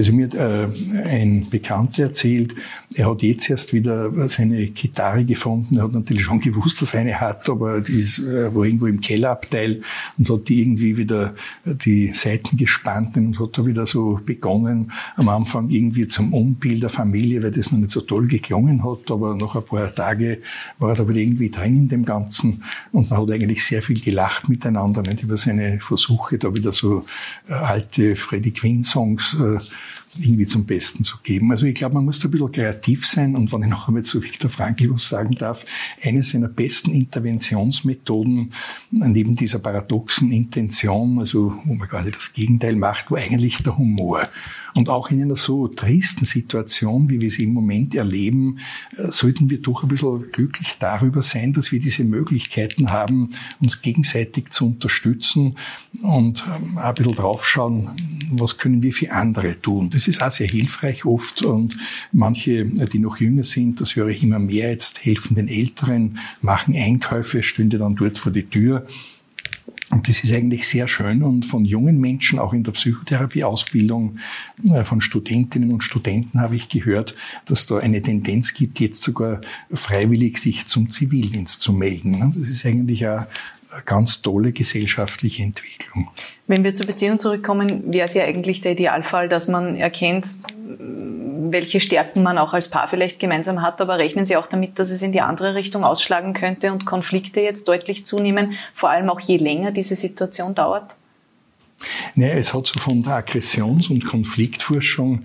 Also 0.00 0.14
mir 0.14 0.28
hat 0.28 0.34
äh, 0.34 0.66
ein 1.04 1.50
Bekannter 1.50 2.04
erzählt, 2.04 2.54
er 2.94 3.10
hat 3.10 3.20
jetzt 3.20 3.50
erst 3.50 3.74
wieder 3.74 4.30
seine 4.30 4.66
Gitarre 4.68 5.26
gefunden. 5.26 5.76
Er 5.76 5.84
hat 5.84 5.92
natürlich 5.92 6.22
schon 6.22 6.40
gewusst, 6.40 6.80
dass 6.80 6.94
er 6.94 7.00
eine 7.00 7.20
hat, 7.20 7.50
aber 7.50 7.82
die 7.82 8.00
ist, 8.00 8.18
äh, 8.18 8.54
war 8.54 8.64
irgendwo 8.64 8.86
im 8.86 9.02
Kellerabteil 9.02 9.82
und 10.16 10.30
hat 10.30 10.48
die 10.48 10.62
irgendwie 10.62 10.96
wieder 10.96 11.34
die 11.66 12.14
Seiten 12.14 12.56
gespannt 12.56 13.18
und 13.18 13.38
hat 13.38 13.58
da 13.58 13.66
wieder 13.66 13.84
so 13.84 14.18
begonnen, 14.24 14.90
am 15.16 15.28
Anfang 15.28 15.68
irgendwie 15.68 16.08
zum 16.08 16.32
Umbild 16.32 16.82
der 16.82 16.88
Familie, 16.88 17.42
weil 17.42 17.50
das 17.50 17.70
noch 17.70 17.78
nicht 17.78 17.90
so 17.90 18.00
toll 18.00 18.26
geklungen 18.26 18.82
hat, 18.82 19.10
aber 19.10 19.34
nach 19.34 19.54
ein 19.54 19.66
paar 19.66 19.94
Tagen 19.94 20.38
war 20.78 20.88
er 20.88 20.96
da 20.96 21.06
wieder 21.06 21.20
irgendwie 21.20 21.50
drin 21.50 21.76
in 21.76 21.88
dem 21.88 22.06
Ganzen 22.06 22.62
und 22.90 23.10
man 23.10 23.20
hat 23.20 23.30
eigentlich 23.30 23.66
sehr 23.66 23.82
viel 23.82 24.00
gelacht 24.00 24.48
miteinander, 24.48 25.02
nicht? 25.02 25.22
Über 25.22 25.36
seine 25.36 25.78
Versuche, 25.78 26.38
da 26.38 26.54
wieder 26.54 26.72
so 26.72 27.04
äh, 27.50 27.52
alte 27.52 28.16
Freddie 28.16 28.52
Quinn 28.52 28.82
Songs 28.82 29.36
äh, 29.38 29.58
irgendwie 30.18 30.46
zum 30.46 30.66
Besten 30.66 31.04
zu 31.04 31.18
geben. 31.22 31.50
Also 31.50 31.66
ich 31.66 31.74
glaube, 31.74 31.94
man 31.94 32.04
muss 32.04 32.18
da 32.18 32.28
ein 32.28 32.32
bisschen 32.32 32.50
kreativ 32.50 33.06
sein 33.06 33.36
und 33.36 33.52
wenn 33.52 33.62
ich 33.62 33.68
noch 33.68 33.88
einmal 33.88 34.02
zu 34.02 34.22
Viktor 34.22 34.50
Frankl 34.50 34.90
was 34.90 35.08
sagen 35.08 35.34
darf, 35.36 35.64
eine 36.02 36.22
seiner 36.22 36.48
besten 36.48 36.90
Interventionsmethoden 36.90 38.52
neben 38.90 39.36
dieser 39.36 39.60
paradoxen 39.60 40.32
Intention, 40.32 41.18
also 41.18 41.54
wo 41.64 41.74
man 41.74 41.88
gerade 41.88 42.10
das 42.10 42.32
Gegenteil 42.32 42.76
macht, 42.76 43.10
war 43.10 43.18
eigentlich 43.18 43.62
der 43.62 43.78
Humor. 43.78 44.28
Und 44.74 44.88
auch 44.88 45.10
in 45.10 45.22
einer 45.22 45.36
so 45.36 45.68
tristen 45.68 46.24
Situation, 46.24 47.08
wie 47.08 47.20
wir 47.20 47.30
sie 47.30 47.44
im 47.44 47.52
Moment 47.52 47.94
erleben, 47.94 48.58
äh, 48.96 49.10
sollten 49.10 49.50
wir 49.50 49.60
doch 49.60 49.82
ein 49.82 49.88
bisschen 49.88 50.30
glücklich 50.32 50.76
darüber 50.78 51.22
sein, 51.22 51.52
dass 51.52 51.72
wir 51.72 51.80
diese 51.80 52.04
Möglichkeiten 52.04 52.90
haben, 52.90 53.30
uns 53.60 53.82
gegenseitig 53.82 54.50
zu 54.50 54.66
unterstützen 54.66 55.56
und 56.02 56.44
ähm, 56.46 56.78
ein 56.78 56.94
bisschen 56.94 57.14
draufschauen, 57.14 57.90
was 58.30 58.58
können 58.58 58.82
wir 58.82 58.92
für 58.92 59.12
andere 59.12 59.60
tun. 59.60 59.90
Das 59.90 60.08
ist 60.08 60.22
auch 60.22 60.30
sehr 60.30 60.48
hilfreich 60.48 61.04
oft 61.04 61.42
und 61.42 61.76
manche, 62.12 62.64
die 62.64 62.98
noch 62.98 63.18
jünger 63.18 63.44
sind, 63.44 63.80
das 63.80 63.96
höre 63.96 64.08
ich 64.08 64.22
immer 64.22 64.38
mehr 64.38 64.70
jetzt, 64.70 65.04
helfen 65.04 65.34
den 65.34 65.48
Älteren, 65.48 66.18
machen 66.42 66.74
Einkäufe, 66.74 67.42
stünde 67.42 67.78
dann 67.78 67.96
dort 67.96 68.18
vor 68.18 68.32
die 68.32 68.44
Tür 68.44 68.86
und 69.90 70.08
das 70.08 70.22
ist 70.22 70.32
eigentlich 70.32 70.68
sehr 70.68 70.86
schön 70.86 71.22
und 71.22 71.44
von 71.44 71.64
jungen 71.64 71.98
Menschen, 71.98 72.38
auch 72.38 72.52
in 72.52 72.62
der 72.62 72.72
Psychotherapieausbildung, 72.72 74.18
äh, 74.72 74.84
von 74.84 75.00
Studentinnen 75.00 75.72
und 75.72 75.82
Studenten 75.82 76.40
habe 76.40 76.56
ich 76.56 76.68
gehört, 76.68 77.16
dass 77.44 77.66
da 77.66 77.78
eine 77.78 78.00
Tendenz 78.00 78.54
gibt, 78.54 78.78
jetzt 78.78 79.02
sogar 79.02 79.40
freiwillig 79.72 80.38
sich 80.38 80.66
zum 80.66 80.90
Zivildienst 80.90 81.60
zu 81.60 81.72
melden. 81.72 82.32
Das 82.34 82.48
ist 82.48 82.64
eigentlich 82.64 83.04
ganz 83.84 84.22
tolle 84.22 84.52
gesellschaftliche 84.52 85.42
Entwicklung. 85.42 86.10
Wenn 86.46 86.64
wir 86.64 86.74
zur 86.74 86.86
Beziehung 86.86 87.18
zurückkommen, 87.18 87.92
wäre 87.92 88.06
es 88.06 88.14
ja 88.14 88.24
eigentlich 88.24 88.60
der 88.60 88.72
Idealfall, 88.72 89.28
dass 89.28 89.48
man 89.48 89.76
erkennt, 89.76 90.26
welche 91.52 91.80
Stärken 91.80 92.22
man 92.22 92.38
auch 92.38 92.52
als 92.54 92.68
Paar 92.68 92.88
vielleicht 92.88 93.20
gemeinsam 93.20 93.62
hat, 93.62 93.80
aber 93.80 93.98
rechnen 93.98 94.26
Sie 94.26 94.36
auch 94.36 94.46
damit, 94.46 94.78
dass 94.78 94.90
es 94.90 95.02
in 95.02 95.12
die 95.12 95.20
andere 95.20 95.54
Richtung 95.54 95.84
ausschlagen 95.84 96.32
könnte 96.32 96.72
und 96.72 96.86
Konflikte 96.86 97.40
jetzt 97.40 97.68
deutlich 97.68 98.06
zunehmen, 98.06 98.54
vor 98.74 98.90
allem 98.90 99.10
auch 99.10 99.20
je 99.20 99.36
länger 99.36 99.72
diese 99.72 99.96
Situation 99.96 100.54
dauert? 100.54 100.96
Nee, 102.14 102.32
es 102.32 102.52
hat 102.52 102.66
so 102.66 102.78
von 102.78 103.02
der 103.02 103.16
Aggressions- 103.16 103.88
und 103.88 104.04
Konfliktforschung 104.04 105.24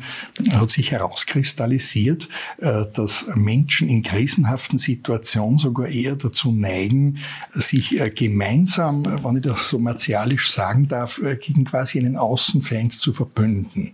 hat 0.54 0.70
sich 0.70 0.92
herauskristallisiert, 0.92 2.30
äh, 2.58 2.86
dass 2.94 3.28
Menschen 3.36 3.90
in 3.90 4.04
krisenhaften 4.04 4.78
Situationen 4.78 5.60
sogar 5.60 5.88
eher 5.88 6.16
dazu 6.16 6.52
neigen, 6.52 7.18
sich 7.54 8.00
äh, 8.00 8.10
gemeinsam, 8.10 9.06
wenn 9.06 9.38
ich 9.38 9.44
das 9.44 9.68
so 9.68 9.80
martialisch 9.80 10.52
sagen 10.52 10.88
darf, 10.88 11.22
äh, 11.22 11.36
gegen 11.36 11.66
quasi 11.66 12.00
einen 12.00 12.16
Außenfeind 12.16 12.94
zu 12.94 13.14
verbünden. 13.14 13.94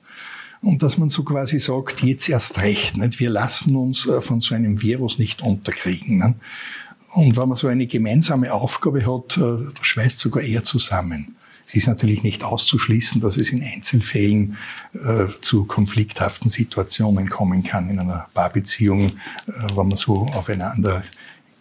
Und 0.62 0.84
dass 0.84 0.98
man 1.00 1.10
so 1.10 1.24
quasi 1.24 1.60
sagt, 1.60 2.04
jetzt 2.04 2.30
erst 2.30 2.62
recht, 2.62 2.96
nicht? 2.96 3.20
wir 3.20 3.32
lassen 3.32 3.76
uns 3.76 4.06
äh, 4.06 4.22
von 4.22 4.42
so 4.42 4.54
einem 4.54 4.82
Virus 4.82 5.18
nicht 5.18 5.42
unterkriegen. 5.42 6.20
Nicht? 6.20 6.36
Und 7.14 7.36
wenn 7.36 7.50
man 7.50 7.58
so 7.58 7.68
eine 7.68 7.88
gemeinsame 7.88 8.54
Aufgabe 8.54 9.06
hat, 9.06 9.38
äh, 9.38 9.66
das 9.74 9.86
schweißt 9.86 10.20
sogar 10.20 10.44
eher 10.44 10.64
zusammen. 10.64 11.36
Es 11.72 11.76
ist 11.76 11.88
natürlich 11.88 12.22
nicht 12.22 12.44
auszuschließen, 12.44 13.22
dass 13.22 13.38
es 13.38 13.52
in 13.52 13.64
Einzelfällen 13.64 14.58
äh, 14.94 15.28
zu 15.40 15.64
konflikthaften 15.64 16.50
Situationen 16.50 17.30
kommen 17.30 17.64
kann 17.64 17.90
in 17.90 17.98
einer 17.98 18.28
Paarbeziehung, 18.34 19.08
äh, 19.08 19.52
wenn 19.74 19.88
man 19.88 19.96
so 19.96 20.28
aufeinander 20.34 21.04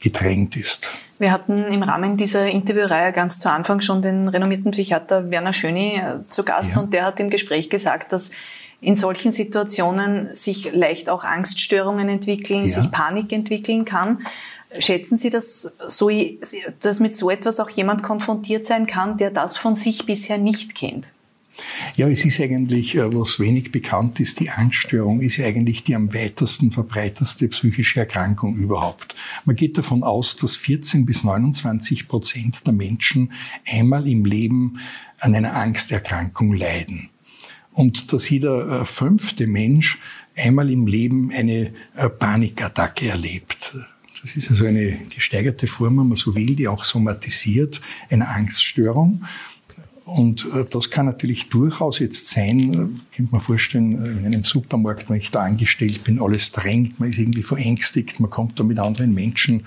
gedrängt 0.00 0.56
ist. 0.56 0.94
Wir 1.20 1.30
hatten 1.30 1.58
im 1.58 1.84
Rahmen 1.84 2.16
dieser 2.16 2.46
Interviewreihe 2.46 3.12
ganz 3.12 3.38
zu 3.38 3.52
Anfang 3.52 3.82
schon 3.82 4.02
den 4.02 4.26
renommierten 4.26 4.72
Psychiater 4.72 5.30
Werner 5.30 5.52
Schöni 5.52 5.98
äh, 5.98 6.28
zu 6.28 6.42
Gast 6.42 6.74
ja. 6.74 6.82
und 6.82 6.92
der 6.92 7.04
hat 7.04 7.20
im 7.20 7.30
Gespräch 7.30 7.70
gesagt, 7.70 8.12
dass 8.12 8.32
in 8.80 8.96
solchen 8.96 9.30
Situationen 9.30 10.34
sich 10.34 10.72
leicht 10.72 11.08
auch 11.08 11.22
Angststörungen 11.22 12.08
entwickeln, 12.08 12.64
ja. 12.66 12.80
sich 12.80 12.90
Panik 12.90 13.30
entwickeln 13.30 13.84
kann. 13.84 14.26
Schätzen 14.78 15.18
Sie, 15.18 15.30
dass, 15.30 15.74
so, 15.88 16.10
dass 16.80 17.00
mit 17.00 17.16
so 17.16 17.30
etwas 17.30 17.58
auch 17.58 17.70
jemand 17.70 18.02
konfrontiert 18.02 18.66
sein 18.66 18.86
kann, 18.86 19.18
der 19.18 19.30
das 19.30 19.56
von 19.56 19.74
sich 19.74 20.06
bisher 20.06 20.38
nicht 20.38 20.74
kennt? 20.74 21.12
Ja, 21.96 22.08
es 22.08 22.24
ist 22.24 22.40
eigentlich, 22.40 22.94
äh, 22.94 23.12
was 23.12 23.40
wenig 23.40 23.72
bekannt 23.72 24.20
ist, 24.20 24.40
die 24.40 24.50
Angststörung 24.50 25.20
ist 25.20 25.36
ja 25.36 25.46
eigentlich 25.46 25.82
die 25.84 25.94
am 25.94 26.14
weitesten 26.14 26.70
verbreiteste 26.70 27.48
psychische 27.48 28.00
Erkrankung 28.00 28.56
überhaupt. 28.56 29.14
Man 29.44 29.56
geht 29.56 29.76
davon 29.76 30.02
aus, 30.02 30.36
dass 30.36 30.56
14 30.56 31.06
bis 31.06 31.24
29 31.24 32.08
Prozent 32.08 32.66
der 32.66 32.74
Menschen 32.74 33.32
einmal 33.66 34.08
im 34.08 34.24
Leben 34.24 34.80
an 35.18 35.34
einer 35.34 35.54
Angsterkrankung 35.54 36.54
leiden. 36.54 37.10
Und 37.72 38.12
dass 38.12 38.28
jeder 38.30 38.82
äh, 38.82 38.84
fünfte 38.84 39.46
Mensch 39.46 39.98
einmal 40.36 40.70
im 40.70 40.86
Leben 40.86 41.30
eine 41.30 41.72
äh, 41.96 42.08
Panikattacke 42.08 43.08
erlebt. 43.08 43.76
Das 44.22 44.36
ist 44.36 44.50
also 44.50 44.66
eine 44.66 44.98
gesteigerte 45.14 45.66
Form, 45.66 45.98
wenn 45.98 46.08
man 46.08 46.16
so 46.16 46.34
will, 46.34 46.54
die 46.54 46.68
auch 46.68 46.84
somatisiert, 46.84 47.80
eine 48.10 48.28
Angststörung. 48.28 49.24
Und 50.04 50.48
äh, 50.52 50.64
das 50.68 50.90
kann 50.90 51.06
natürlich 51.06 51.48
durchaus 51.50 52.00
jetzt 52.00 52.28
sein, 52.28 52.74
äh, 52.74 53.16
könnte 53.16 53.32
man 53.32 53.40
vorstellen, 53.40 54.04
äh, 54.04 54.18
in 54.18 54.26
einem 54.26 54.44
Supermarkt, 54.44 55.08
wenn 55.08 55.16
ich 55.16 55.30
da 55.30 55.42
angestellt 55.42 56.02
bin, 56.02 56.20
alles 56.20 56.50
drängt, 56.50 56.98
man 56.98 57.10
ist 57.10 57.18
irgendwie 57.18 57.42
verängstigt, 57.42 58.18
man 58.18 58.28
kommt 58.28 58.58
da 58.58 58.64
mit 58.64 58.78
anderen 58.78 59.14
Menschen 59.14 59.66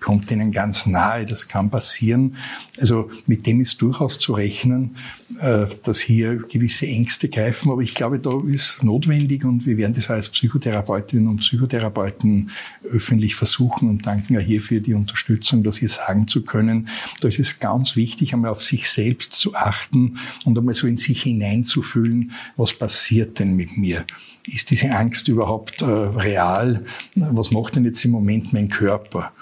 kommt 0.00 0.30
ihnen 0.30 0.52
ganz 0.52 0.86
nahe, 0.86 1.24
das 1.24 1.48
kann 1.48 1.70
passieren. 1.70 2.36
Also 2.78 3.10
mit 3.26 3.46
dem 3.46 3.60
ist 3.60 3.80
durchaus 3.80 4.18
zu 4.18 4.32
rechnen, 4.32 4.96
äh, 5.40 5.66
dass 5.82 6.00
hier 6.00 6.36
gewisse 6.36 6.86
Ängste 6.86 7.28
greifen. 7.28 7.70
Aber 7.70 7.82
ich 7.82 7.94
glaube, 7.94 8.18
da 8.18 8.40
ist 8.46 8.82
notwendig 8.82 9.44
und 9.44 9.66
wir 9.66 9.76
werden 9.76 9.94
das 9.94 10.10
als 10.10 10.28
Psychotherapeutinnen 10.28 11.28
und 11.28 11.36
Psychotherapeuten 11.36 12.50
öffentlich 12.90 13.34
versuchen 13.34 13.88
und 13.88 14.06
danken 14.06 14.34
ja 14.34 14.40
hier 14.40 14.60
für 14.60 14.80
die 14.80 14.94
Unterstützung, 14.94 15.62
das 15.62 15.78
hier 15.78 15.88
sagen 15.88 16.28
zu 16.28 16.42
können. 16.42 16.88
Da 17.20 17.28
ist 17.28 17.38
es 17.38 17.58
ganz 17.58 17.96
wichtig, 17.96 18.34
einmal 18.34 18.50
auf 18.50 18.62
sich 18.62 18.90
selbst 18.90 19.32
zu 19.32 19.54
achten 19.54 20.18
und 20.44 20.58
einmal 20.58 20.74
so 20.74 20.86
in 20.86 20.96
sich 20.96 21.22
hineinzufühlen, 21.22 22.32
was 22.56 22.74
passiert 22.74 23.38
denn 23.38 23.56
mit 23.56 23.76
mir? 23.76 24.04
Ist 24.46 24.70
diese 24.70 24.90
Angst 24.90 25.28
überhaupt 25.28 25.82
äh, 25.82 25.84
real? 25.84 26.84
Was 27.14 27.50
macht 27.50 27.76
denn 27.76 27.84
jetzt 27.84 28.04
im 28.04 28.10
Moment 28.10 28.52
mein 28.52 28.68
Körper? 28.68 29.32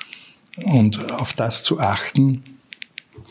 Und 0.65 1.13
auf 1.13 1.33
das 1.33 1.63
zu 1.63 1.81
achten, 1.81 2.43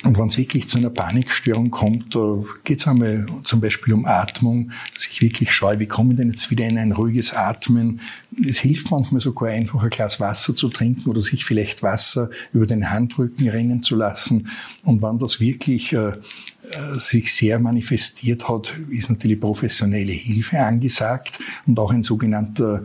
und 0.03 0.17
wenn 0.17 0.27
es 0.27 0.37
wirklich 0.37 0.67
zu 0.67 0.77
einer 0.77 0.89
Panikstörung 0.89 1.71
kommt, 1.71 2.17
geht 2.63 2.79
es 2.79 2.87
einmal 2.87 3.25
zum 3.43 3.61
Beispiel 3.61 3.93
um 3.93 4.05
Atmung, 4.05 4.71
dass 4.93 5.07
ich 5.07 5.21
wirklich 5.21 5.51
schaue, 5.51 5.79
wie 5.79 5.87
komme 5.87 6.13
ich 6.13 6.17
denn 6.17 6.29
jetzt 6.29 6.51
wieder 6.51 6.65
in 6.65 6.77
ein 6.77 6.91
ruhiges 6.91 7.33
Atmen. 7.33 7.99
Es 8.47 8.59
hilft 8.59 8.91
manchmal 8.91 9.21
sogar 9.21 9.49
einfach 9.49 9.81
ein 9.81 9.89
Glas 9.89 10.19
Wasser 10.19 10.53
zu 10.53 10.69
trinken 10.69 11.09
oder 11.09 11.21
sich 11.21 11.45
vielleicht 11.45 11.81
Wasser 11.81 12.29
über 12.53 12.67
den 12.67 12.91
Handrücken 12.91 13.49
rinnen 13.49 13.81
zu 13.81 13.95
lassen. 13.95 14.49
Und 14.83 15.01
wenn 15.01 15.17
das 15.17 15.39
wirklich 15.39 15.93
äh, 15.93 16.09
äh 16.09 16.93
sich 16.93 17.33
sehr 17.33 17.59
manifestiert 17.59 18.47
hat, 18.47 18.73
ist 18.89 19.09
natürlich 19.09 19.39
professionelle 19.39 20.13
Hilfe 20.13 20.59
angesagt 20.59 21.39
und 21.65 21.79
auch 21.79 21.91
ein 21.91 22.03
sogenannter 22.03 22.83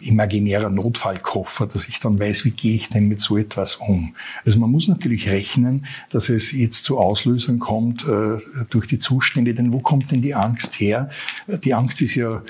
imaginärer 0.00 0.70
Notfallkoffer, 0.70 1.66
dass 1.66 1.88
ich 1.88 2.00
dann 2.00 2.18
weiß, 2.18 2.44
wie 2.44 2.50
gehe 2.50 2.74
ich 2.74 2.88
denn 2.88 3.06
mit 3.06 3.20
so 3.20 3.36
etwas 3.36 3.76
um. 3.76 4.14
Also 4.44 4.58
man 4.58 4.70
muss 4.70 4.88
natürlich 4.88 5.28
rechnen, 5.28 5.86
dass 6.10 6.28
es 6.28 6.50
jetzt 6.50 6.84
zu 6.84 6.98
Auslösern 6.98 7.60
kommt 7.60 8.06
äh, 8.08 8.38
durch 8.70 8.88
die 8.88 8.98
Zustände, 8.98 9.54
denn 9.54 9.72
wo 9.72 9.78
kommt 9.78 10.10
denn 10.10 10.20
die 10.20 10.34
Angst 10.34 10.80
her? 10.80 11.10
Die 11.46 11.74
Angst 11.74 12.02
ist 12.02 12.16
ja 12.16 12.42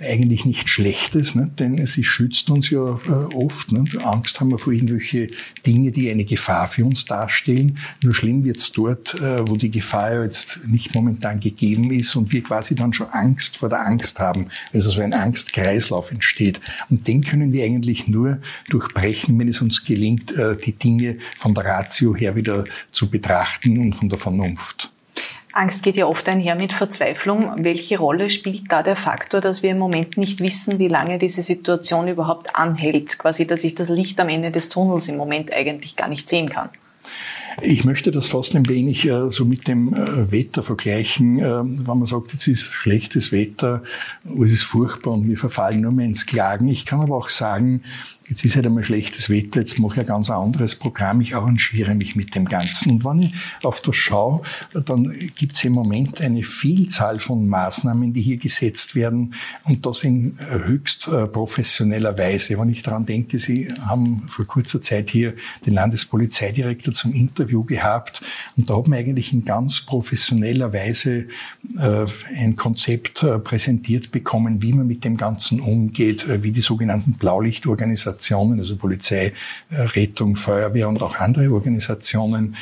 eigentlich 0.00 0.44
nichts 0.44 0.70
Schlechtes, 0.70 1.34
ne? 1.34 1.50
denn 1.58 1.84
sie 1.86 2.04
schützt 2.04 2.48
uns 2.50 2.70
ja 2.70 3.00
äh, 3.06 3.34
oft. 3.34 3.72
Ne? 3.72 3.84
Angst 4.02 4.40
haben 4.40 4.50
wir 4.50 4.58
vor 4.58 4.72
irgendwelche 4.72 5.30
Dinge, 5.66 5.90
die 5.90 6.08
eine 6.08 6.24
Gefahr 6.24 6.68
für 6.68 6.84
uns 6.84 7.04
darstellen. 7.04 7.78
Nur 8.02 8.14
schlimm 8.14 8.44
wird's 8.44 8.70
dort, 8.70 9.14
äh, 9.14 9.46
wo 9.46 9.56
die 9.56 9.70
Gefahr 9.70 10.22
jetzt 10.22 10.60
nicht 10.68 10.94
momentan 10.94 11.40
gegeben 11.40 11.90
ist 11.90 12.14
und 12.14 12.32
wir 12.32 12.42
quasi 12.42 12.76
dann 12.76 12.92
schon 12.92 13.08
Angst 13.08 13.56
vor 13.56 13.68
der 13.68 13.84
Angst 13.84 14.20
haben. 14.20 14.46
Also 14.72 14.90
so 14.90 15.00
ein 15.00 15.12
Angstkreislauf 15.12 16.12
entsteht. 16.12 16.43
Und 16.90 17.06
den 17.08 17.22
können 17.22 17.52
wir 17.52 17.64
eigentlich 17.64 18.08
nur 18.08 18.38
durchbrechen, 18.68 19.38
wenn 19.38 19.48
es 19.48 19.60
uns 19.60 19.84
gelingt, 19.84 20.32
äh, 20.36 20.56
die 20.56 20.72
Dinge 20.72 21.18
von 21.36 21.54
der 21.54 21.64
Ratio 21.64 22.14
her 22.14 22.36
wieder 22.36 22.64
zu 22.90 23.08
betrachten 23.08 23.78
und 23.78 23.94
von 23.94 24.08
der 24.08 24.18
Vernunft. 24.18 24.90
Angst 25.54 25.84
geht 25.84 25.94
ja 25.96 26.06
oft 26.06 26.28
einher 26.28 26.56
mit 26.56 26.72
Verzweiflung. 26.72 27.52
Welche 27.58 27.98
Rolle 27.98 28.28
spielt 28.28 28.72
da 28.72 28.82
der 28.82 28.96
Faktor, 28.96 29.40
dass 29.40 29.62
wir 29.62 29.70
im 29.70 29.78
Moment 29.78 30.16
nicht 30.16 30.40
wissen, 30.40 30.80
wie 30.80 30.88
lange 30.88 31.18
diese 31.20 31.42
Situation 31.42 32.08
überhaupt 32.08 32.56
anhält? 32.56 33.18
Quasi, 33.18 33.46
dass 33.46 33.62
ich 33.62 33.76
das 33.76 33.88
Licht 33.88 34.18
am 34.18 34.28
Ende 34.28 34.50
des 34.50 34.68
Tunnels 34.68 35.06
im 35.06 35.16
Moment 35.16 35.52
eigentlich 35.52 35.94
gar 35.94 36.08
nicht 36.08 36.28
sehen 36.28 36.48
kann. 36.48 36.70
Ich 37.62 37.84
möchte 37.84 38.10
das 38.10 38.26
fast 38.26 38.56
ein 38.56 38.68
wenig 38.68 39.06
äh, 39.06 39.30
so 39.30 39.44
mit 39.44 39.68
dem 39.68 39.94
äh, 39.94 40.30
Wetter 40.30 40.62
vergleichen. 40.62 41.38
Äh, 41.38 41.62
wenn 41.64 41.98
man 41.98 42.06
sagt, 42.06 42.32
jetzt 42.32 42.48
ist 42.48 42.72
schlechtes 42.72 43.32
Wetter, 43.32 43.82
es 44.24 44.52
ist 44.52 44.62
furchtbar 44.64 45.12
und 45.12 45.28
wir 45.28 45.38
verfallen 45.38 45.82
nur 45.82 45.92
mehr 45.92 46.06
ins 46.06 46.26
Klagen. 46.26 46.68
Ich 46.68 46.86
kann 46.86 47.00
aber 47.00 47.16
auch 47.16 47.30
sagen, 47.30 47.82
Jetzt 48.26 48.42
ist 48.42 48.56
halt 48.56 48.64
einmal 48.64 48.84
schlechtes 48.84 49.28
Wetter, 49.28 49.60
jetzt 49.60 49.78
mache 49.78 49.94
ich 49.94 50.00
ein 50.00 50.06
ganz 50.06 50.30
anderes 50.30 50.76
Programm, 50.76 51.20
ich 51.20 51.36
arrangiere 51.36 51.94
mich 51.94 52.16
mit 52.16 52.34
dem 52.34 52.46
Ganzen. 52.46 52.92
Und 52.92 53.04
wenn 53.04 53.22
ich 53.24 53.34
auf 53.62 53.82
das 53.82 53.96
schaue, 53.96 54.40
dann 54.72 55.12
gibt 55.34 55.56
es 55.56 55.64
im 55.64 55.72
Moment 55.72 56.22
eine 56.22 56.42
Vielzahl 56.42 57.18
von 57.18 57.46
Maßnahmen, 57.46 58.14
die 58.14 58.22
hier 58.22 58.38
gesetzt 58.38 58.94
werden 58.94 59.34
und 59.64 59.84
das 59.84 60.04
in 60.04 60.38
höchst 60.38 61.06
äh, 61.08 61.26
professioneller 61.26 62.16
Weise. 62.16 62.58
Wenn 62.58 62.70
ich 62.70 62.82
daran 62.82 63.04
denke, 63.04 63.38
Sie 63.38 63.68
haben 63.82 64.26
vor 64.26 64.46
kurzer 64.46 64.80
Zeit 64.80 65.10
hier 65.10 65.34
den 65.66 65.74
Landespolizeidirektor 65.74 66.94
zum 66.94 67.12
Interview 67.12 67.62
gehabt 67.62 68.22
und 68.56 68.70
da 68.70 68.74
haben 68.74 68.90
wir 68.90 68.98
eigentlich 68.98 69.34
in 69.34 69.44
ganz 69.44 69.82
professioneller 69.82 70.72
Weise 70.72 71.26
äh, 71.78 72.06
ein 72.36 72.56
Konzept 72.56 73.22
äh, 73.22 73.38
präsentiert 73.38 74.12
bekommen, 74.12 74.62
wie 74.62 74.72
man 74.72 74.86
mit 74.86 75.04
dem 75.04 75.18
Ganzen 75.18 75.60
umgeht, 75.60 76.26
wie 76.42 76.52
die 76.52 76.62
sogenannten 76.62 77.14
Blaulichtorganisationen 77.14 78.13
Organisationen, 78.14 78.60
also 78.60 78.76
Polizei, 78.76 79.32
äh, 79.70 79.80
Rettung, 79.80 80.36
Feuerwehr 80.36 80.88
und 80.88 81.02
auch 81.02 81.16
andere 81.16 81.50
Organisationen 81.50 82.56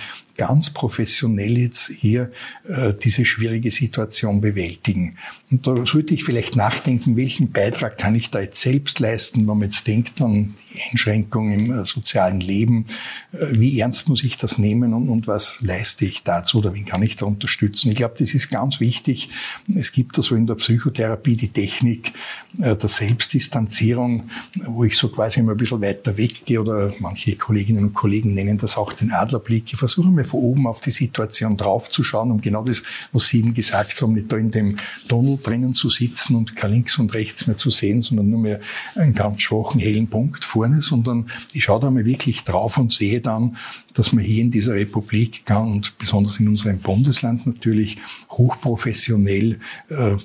ganz 0.46 0.70
professionell 0.70 1.56
jetzt 1.56 1.88
hier 1.88 2.32
äh, 2.68 2.92
diese 2.92 3.24
schwierige 3.24 3.70
Situation 3.70 4.40
bewältigen. 4.40 5.16
Und 5.52 5.68
da 5.68 5.86
sollte 5.86 6.14
ich 6.14 6.24
vielleicht 6.24 6.56
nachdenken, 6.56 7.16
welchen 7.16 7.52
Beitrag 7.52 7.96
kann 7.96 8.16
ich 8.16 8.30
da 8.30 8.40
jetzt 8.40 8.60
selbst 8.60 8.98
leisten, 8.98 9.40
wenn 9.40 9.58
man 9.58 9.62
jetzt 9.62 9.86
denkt 9.86 10.20
an 10.20 10.54
die 10.74 10.80
Einschränkung 10.90 11.52
im 11.52 11.70
äh, 11.70 11.84
sozialen 11.84 12.40
Leben, 12.40 12.86
äh, 13.32 13.46
wie 13.52 13.78
ernst 13.78 14.08
muss 14.08 14.24
ich 14.24 14.36
das 14.36 14.58
nehmen 14.58 14.94
und, 14.94 15.08
und 15.08 15.28
was 15.28 15.60
leiste 15.60 16.06
ich 16.06 16.24
dazu 16.24 16.58
oder 16.58 16.74
wen 16.74 16.86
kann 16.86 17.02
ich 17.02 17.14
da 17.14 17.26
unterstützen. 17.26 17.90
Ich 17.90 17.96
glaube, 17.96 18.14
das 18.18 18.34
ist 18.34 18.50
ganz 18.50 18.80
wichtig. 18.80 19.28
Es 19.72 19.92
gibt 19.92 20.18
da 20.18 20.22
so 20.22 20.34
in 20.34 20.48
der 20.48 20.56
Psychotherapie 20.56 21.36
die 21.36 21.50
Technik 21.50 22.14
äh, 22.58 22.74
der 22.74 22.88
Selbstdistanzierung, 22.88 24.24
wo 24.66 24.82
ich 24.82 24.98
so 24.98 25.08
quasi 25.08 25.38
immer 25.38 25.52
ein 25.52 25.56
bisschen 25.56 25.82
weiter 25.82 26.16
weggehe 26.16 26.60
oder 26.60 26.92
manche 26.98 27.36
Kolleginnen 27.36 27.84
und 27.84 27.94
Kollegen 27.94 28.34
nennen 28.34 28.58
das 28.58 28.76
auch 28.76 28.92
den 28.92 29.12
Adlerblick. 29.12 29.72
Ich 29.72 29.78
versuche 29.78 30.08
mal 30.08 30.24
von 30.32 30.40
oben 30.40 30.66
auf 30.66 30.80
die 30.80 30.90
Situation 30.90 31.56
draufzuschauen, 31.56 32.30
um 32.30 32.40
genau 32.40 32.64
das, 32.64 32.82
was 33.12 33.28
Sie 33.28 33.38
eben 33.38 33.54
gesagt 33.54 34.00
haben, 34.00 34.14
nicht 34.14 34.32
da 34.32 34.36
in 34.36 34.50
dem 34.50 34.76
Tunnel 35.08 35.38
drinnen 35.42 35.74
zu 35.74 35.90
sitzen 35.90 36.36
und 36.36 36.56
kein 36.56 36.72
links 36.72 36.98
und 36.98 37.12
rechts 37.14 37.46
mehr 37.46 37.56
zu 37.56 37.70
sehen, 37.70 38.02
sondern 38.02 38.30
nur 38.30 38.40
mehr 38.40 38.60
einen 38.94 39.14
ganz 39.14 39.42
schwachen, 39.42 39.80
hellen 39.80 40.08
Punkt 40.08 40.44
vorne, 40.44 40.80
sondern 40.80 41.30
ich 41.52 41.64
schaue 41.64 41.80
da 41.80 41.90
mal 41.90 42.04
wirklich 42.04 42.44
drauf 42.44 42.78
und 42.78 42.92
sehe 42.92 43.20
dann, 43.20 43.56
dass 43.94 44.12
man 44.12 44.24
hier 44.24 44.42
in 44.42 44.50
dieser 44.50 44.74
Republik 44.74 45.44
und 45.50 45.98
besonders 45.98 46.40
in 46.40 46.48
unserem 46.48 46.78
Bundesland 46.78 47.46
natürlich 47.46 47.98
hochprofessionell 48.30 49.58
äh, 49.90 50.16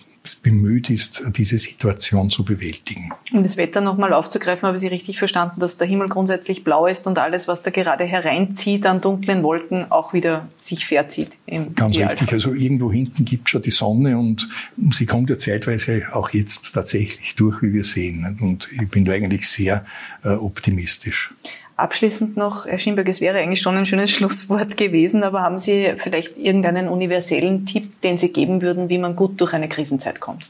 bemüht 0.41 0.89
ist, 0.89 1.23
diese 1.37 1.57
Situation 1.57 2.29
zu 2.29 2.43
bewältigen. 2.43 3.11
Um 3.31 3.43
das 3.43 3.57
Wetter 3.57 3.81
nochmal 3.81 4.13
aufzugreifen, 4.13 4.63
habe 4.67 4.77
ich 4.77 4.81
Sie 4.81 4.87
richtig 4.87 5.19
verstanden, 5.19 5.59
dass 5.59 5.77
der 5.77 5.87
Himmel 5.87 6.09
grundsätzlich 6.09 6.63
blau 6.63 6.85
ist 6.85 7.07
und 7.07 7.17
alles, 7.19 7.47
was 7.47 7.63
da 7.63 7.71
gerade 7.71 8.03
hereinzieht 8.03 8.85
an 8.85 9.01
dunklen 9.01 9.43
Wolken, 9.43 9.86
auch 9.89 10.13
wieder 10.13 10.47
sich 10.59 10.85
verzieht. 10.85 11.31
Ganz 11.47 11.95
Idealfall. 11.95 12.11
richtig. 12.11 12.33
Also 12.33 12.53
irgendwo 12.53 12.91
hinten 12.91 13.25
gibt 13.25 13.47
es 13.47 13.51
schon 13.51 13.61
die 13.61 13.71
Sonne 13.71 14.17
und 14.17 14.47
sie 14.91 15.05
kommt 15.05 15.29
ja 15.29 15.37
zeitweise 15.37 16.03
auch 16.13 16.31
jetzt 16.31 16.73
tatsächlich 16.73 17.35
durch, 17.35 17.61
wie 17.61 17.73
wir 17.73 17.83
sehen. 17.83 18.37
Und 18.41 18.69
ich 18.71 18.89
bin 18.89 19.05
da 19.05 19.13
eigentlich 19.13 19.47
sehr 19.49 19.85
äh, 20.23 20.29
optimistisch. 20.29 21.33
Abschließend 21.77 22.37
noch, 22.37 22.65
Herr 22.65 22.79
Schimberg, 22.79 23.07
es 23.07 23.21
wäre 23.21 23.37
eigentlich 23.37 23.61
schon 23.61 23.77
ein 23.77 23.85
schönes 23.85 24.09
Schlusswort 24.11 24.77
gewesen, 24.77 25.23
aber 25.23 25.41
haben 25.41 25.59
Sie 25.59 25.93
vielleicht 25.97 26.37
irgendeinen 26.37 26.87
universellen 26.87 27.65
Tipp, 27.65 28.01
den 28.01 28.17
Sie 28.17 28.33
geben 28.33 28.61
würden, 28.61 28.89
wie 28.89 28.97
man 28.97 29.15
gut 29.15 29.39
durch 29.39 29.53
eine 29.53 29.69
Krisenzeit 29.69 30.19
kommt? 30.19 30.47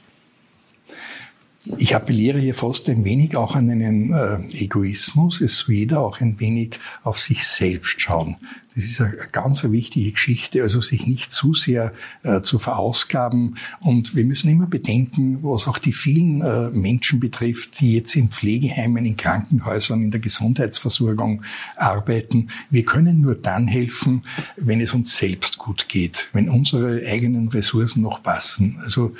Ich 1.77 1.95
appelliere 1.95 2.39
hier 2.39 2.55
fast 2.55 2.87
ein 2.87 3.03
wenig 3.03 3.35
auch 3.35 3.55
an 3.55 3.69
einen 3.69 4.13
äh, 4.13 4.63
Egoismus. 4.63 5.41
Es 5.41 5.57
soll 5.57 5.75
jeder 5.75 5.99
auch 5.99 6.21
ein 6.21 6.39
wenig 6.39 6.79
auf 7.03 7.19
sich 7.19 7.45
selbst 7.45 7.99
schauen. 8.01 8.37
Das 8.77 8.85
ist 8.85 9.01
eine 9.01 9.17
ganz 9.31 9.63
wichtige 9.63 10.11
Geschichte, 10.11 10.61
also 10.61 10.81
sich 10.81 11.07
nicht 11.07 11.31
zu 11.31 11.55
sehr 11.55 11.93
äh, 12.21 12.41
zu 12.41 12.59
verausgaben. 12.59 13.57
Und 13.79 14.15
wir 14.15 14.23
müssen 14.23 14.51
immer 14.51 14.67
bedenken, 14.67 15.39
was 15.41 15.67
auch 15.67 15.79
die 15.79 15.93
vielen 15.93 16.41
äh, 16.43 16.69
Menschen 16.69 17.19
betrifft, 17.19 17.79
die 17.79 17.95
jetzt 17.95 18.15
in 18.15 18.29
Pflegeheimen, 18.29 19.03
in 19.03 19.17
Krankenhäusern, 19.17 20.03
in 20.03 20.11
der 20.11 20.19
Gesundheitsversorgung 20.19 21.41
arbeiten. 21.75 22.49
Wir 22.69 22.85
können 22.85 23.19
nur 23.19 23.33
dann 23.33 23.67
helfen, 23.67 24.21
wenn 24.57 24.79
es 24.79 24.93
uns 24.93 25.17
selbst 25.17 25.57
gut 25.57 25.89
geht, 25.89 26.29
wenn 26.33 26.47
unsere 26.47 27.01
eigenen 27.03 27.47
Ressourcen 27.47 28.03
noch 28.03 28.21
passen. 28.21 28.77
Also 28.83 29.15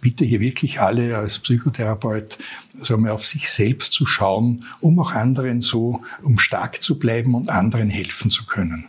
bitte 0.00 0.24
hier 0.24 0.38
wirklich 0.38 0.80
alle 0.80 1.18
als 1.18 1.40
Psychotherapeut 1.40 2.38
so 2.80 2.96
mal 2.96 3.10
auf 3.10 3.26
sich 3.26 3.50
selbst 3.50 3.92
zu 3.92 4.06
schauen, 4.06 4.66
um 4.78 5.00
auch 5.00 5.10
anderen 5.10 5.62
so, 5.62 6.02
um 6.22 6.38
stark 6.38 6.80
zu 6.80 6.96
bleiben 6.96 7.34
und 7.34 7.50
anderen 7.50 7.90
helfen 7.90 8.30
zu 8.30 8.46
können. 8.46 8.86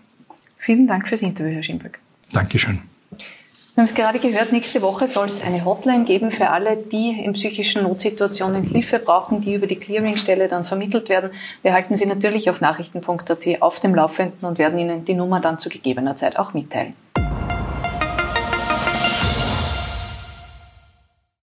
Vielen 0.62 0.86
Dank 0.86 1.08
fürs 1.08 1.24
Interview, 1.24 1.56
Herr 1.56 1.64
Schimberg. 1.64 1.98
Dankeschön. 2.34 2.84
Wir 3.10 3.78
haben 3.78 3.86
es 3.86 3.96
gerade 3.96 4.20
gehört, 4.20 4.52
nächste 4.52 4.84
Woche 4.84 5.08
soll 5.08 5.26
es 5.26 5.44
eine 5.44 5.66
Hotline 5.66 6.06
geben 6.06 6.30
für 6.30 6.52
alle, 6.52 6.78
die 6.78 7.20
in 7.20 7.34
psychischen 7.34 7.82
Notsituationen 7.82 8.62
Hilfe 8.62 9.00
brauchen, 9.00 9.42
die 9.42 9.56
über 9.56 9.66
die 9.66 9.78
Clearingstelle 9.78 10.48
dann 10.48 10.64
vermittelt 10.64 11.10
werden. 11.10 11.32
Wir 11.64 11.74
halten 11.74 11.98
Sie 11.98 12.06
natürlich 12.06 12.52
auf 12.52 12.62
nachrichten.at 12.62 13.62
auf 13.62 13.80
dem 13.80 13.96
Laufenden 13.96 14.48
und 14.48 14.60
werden 14.60 14.78
Ihnen 14.78 15.04
die 15.04 15.16
Nummer 15.16 15.40
dann 15.40 15.58
zu 15.58 15.68
gegebener 15.68 16.16
Zeit 16.16 16.38
auch 16.38 16.54
mitteilen. 16.54 16.94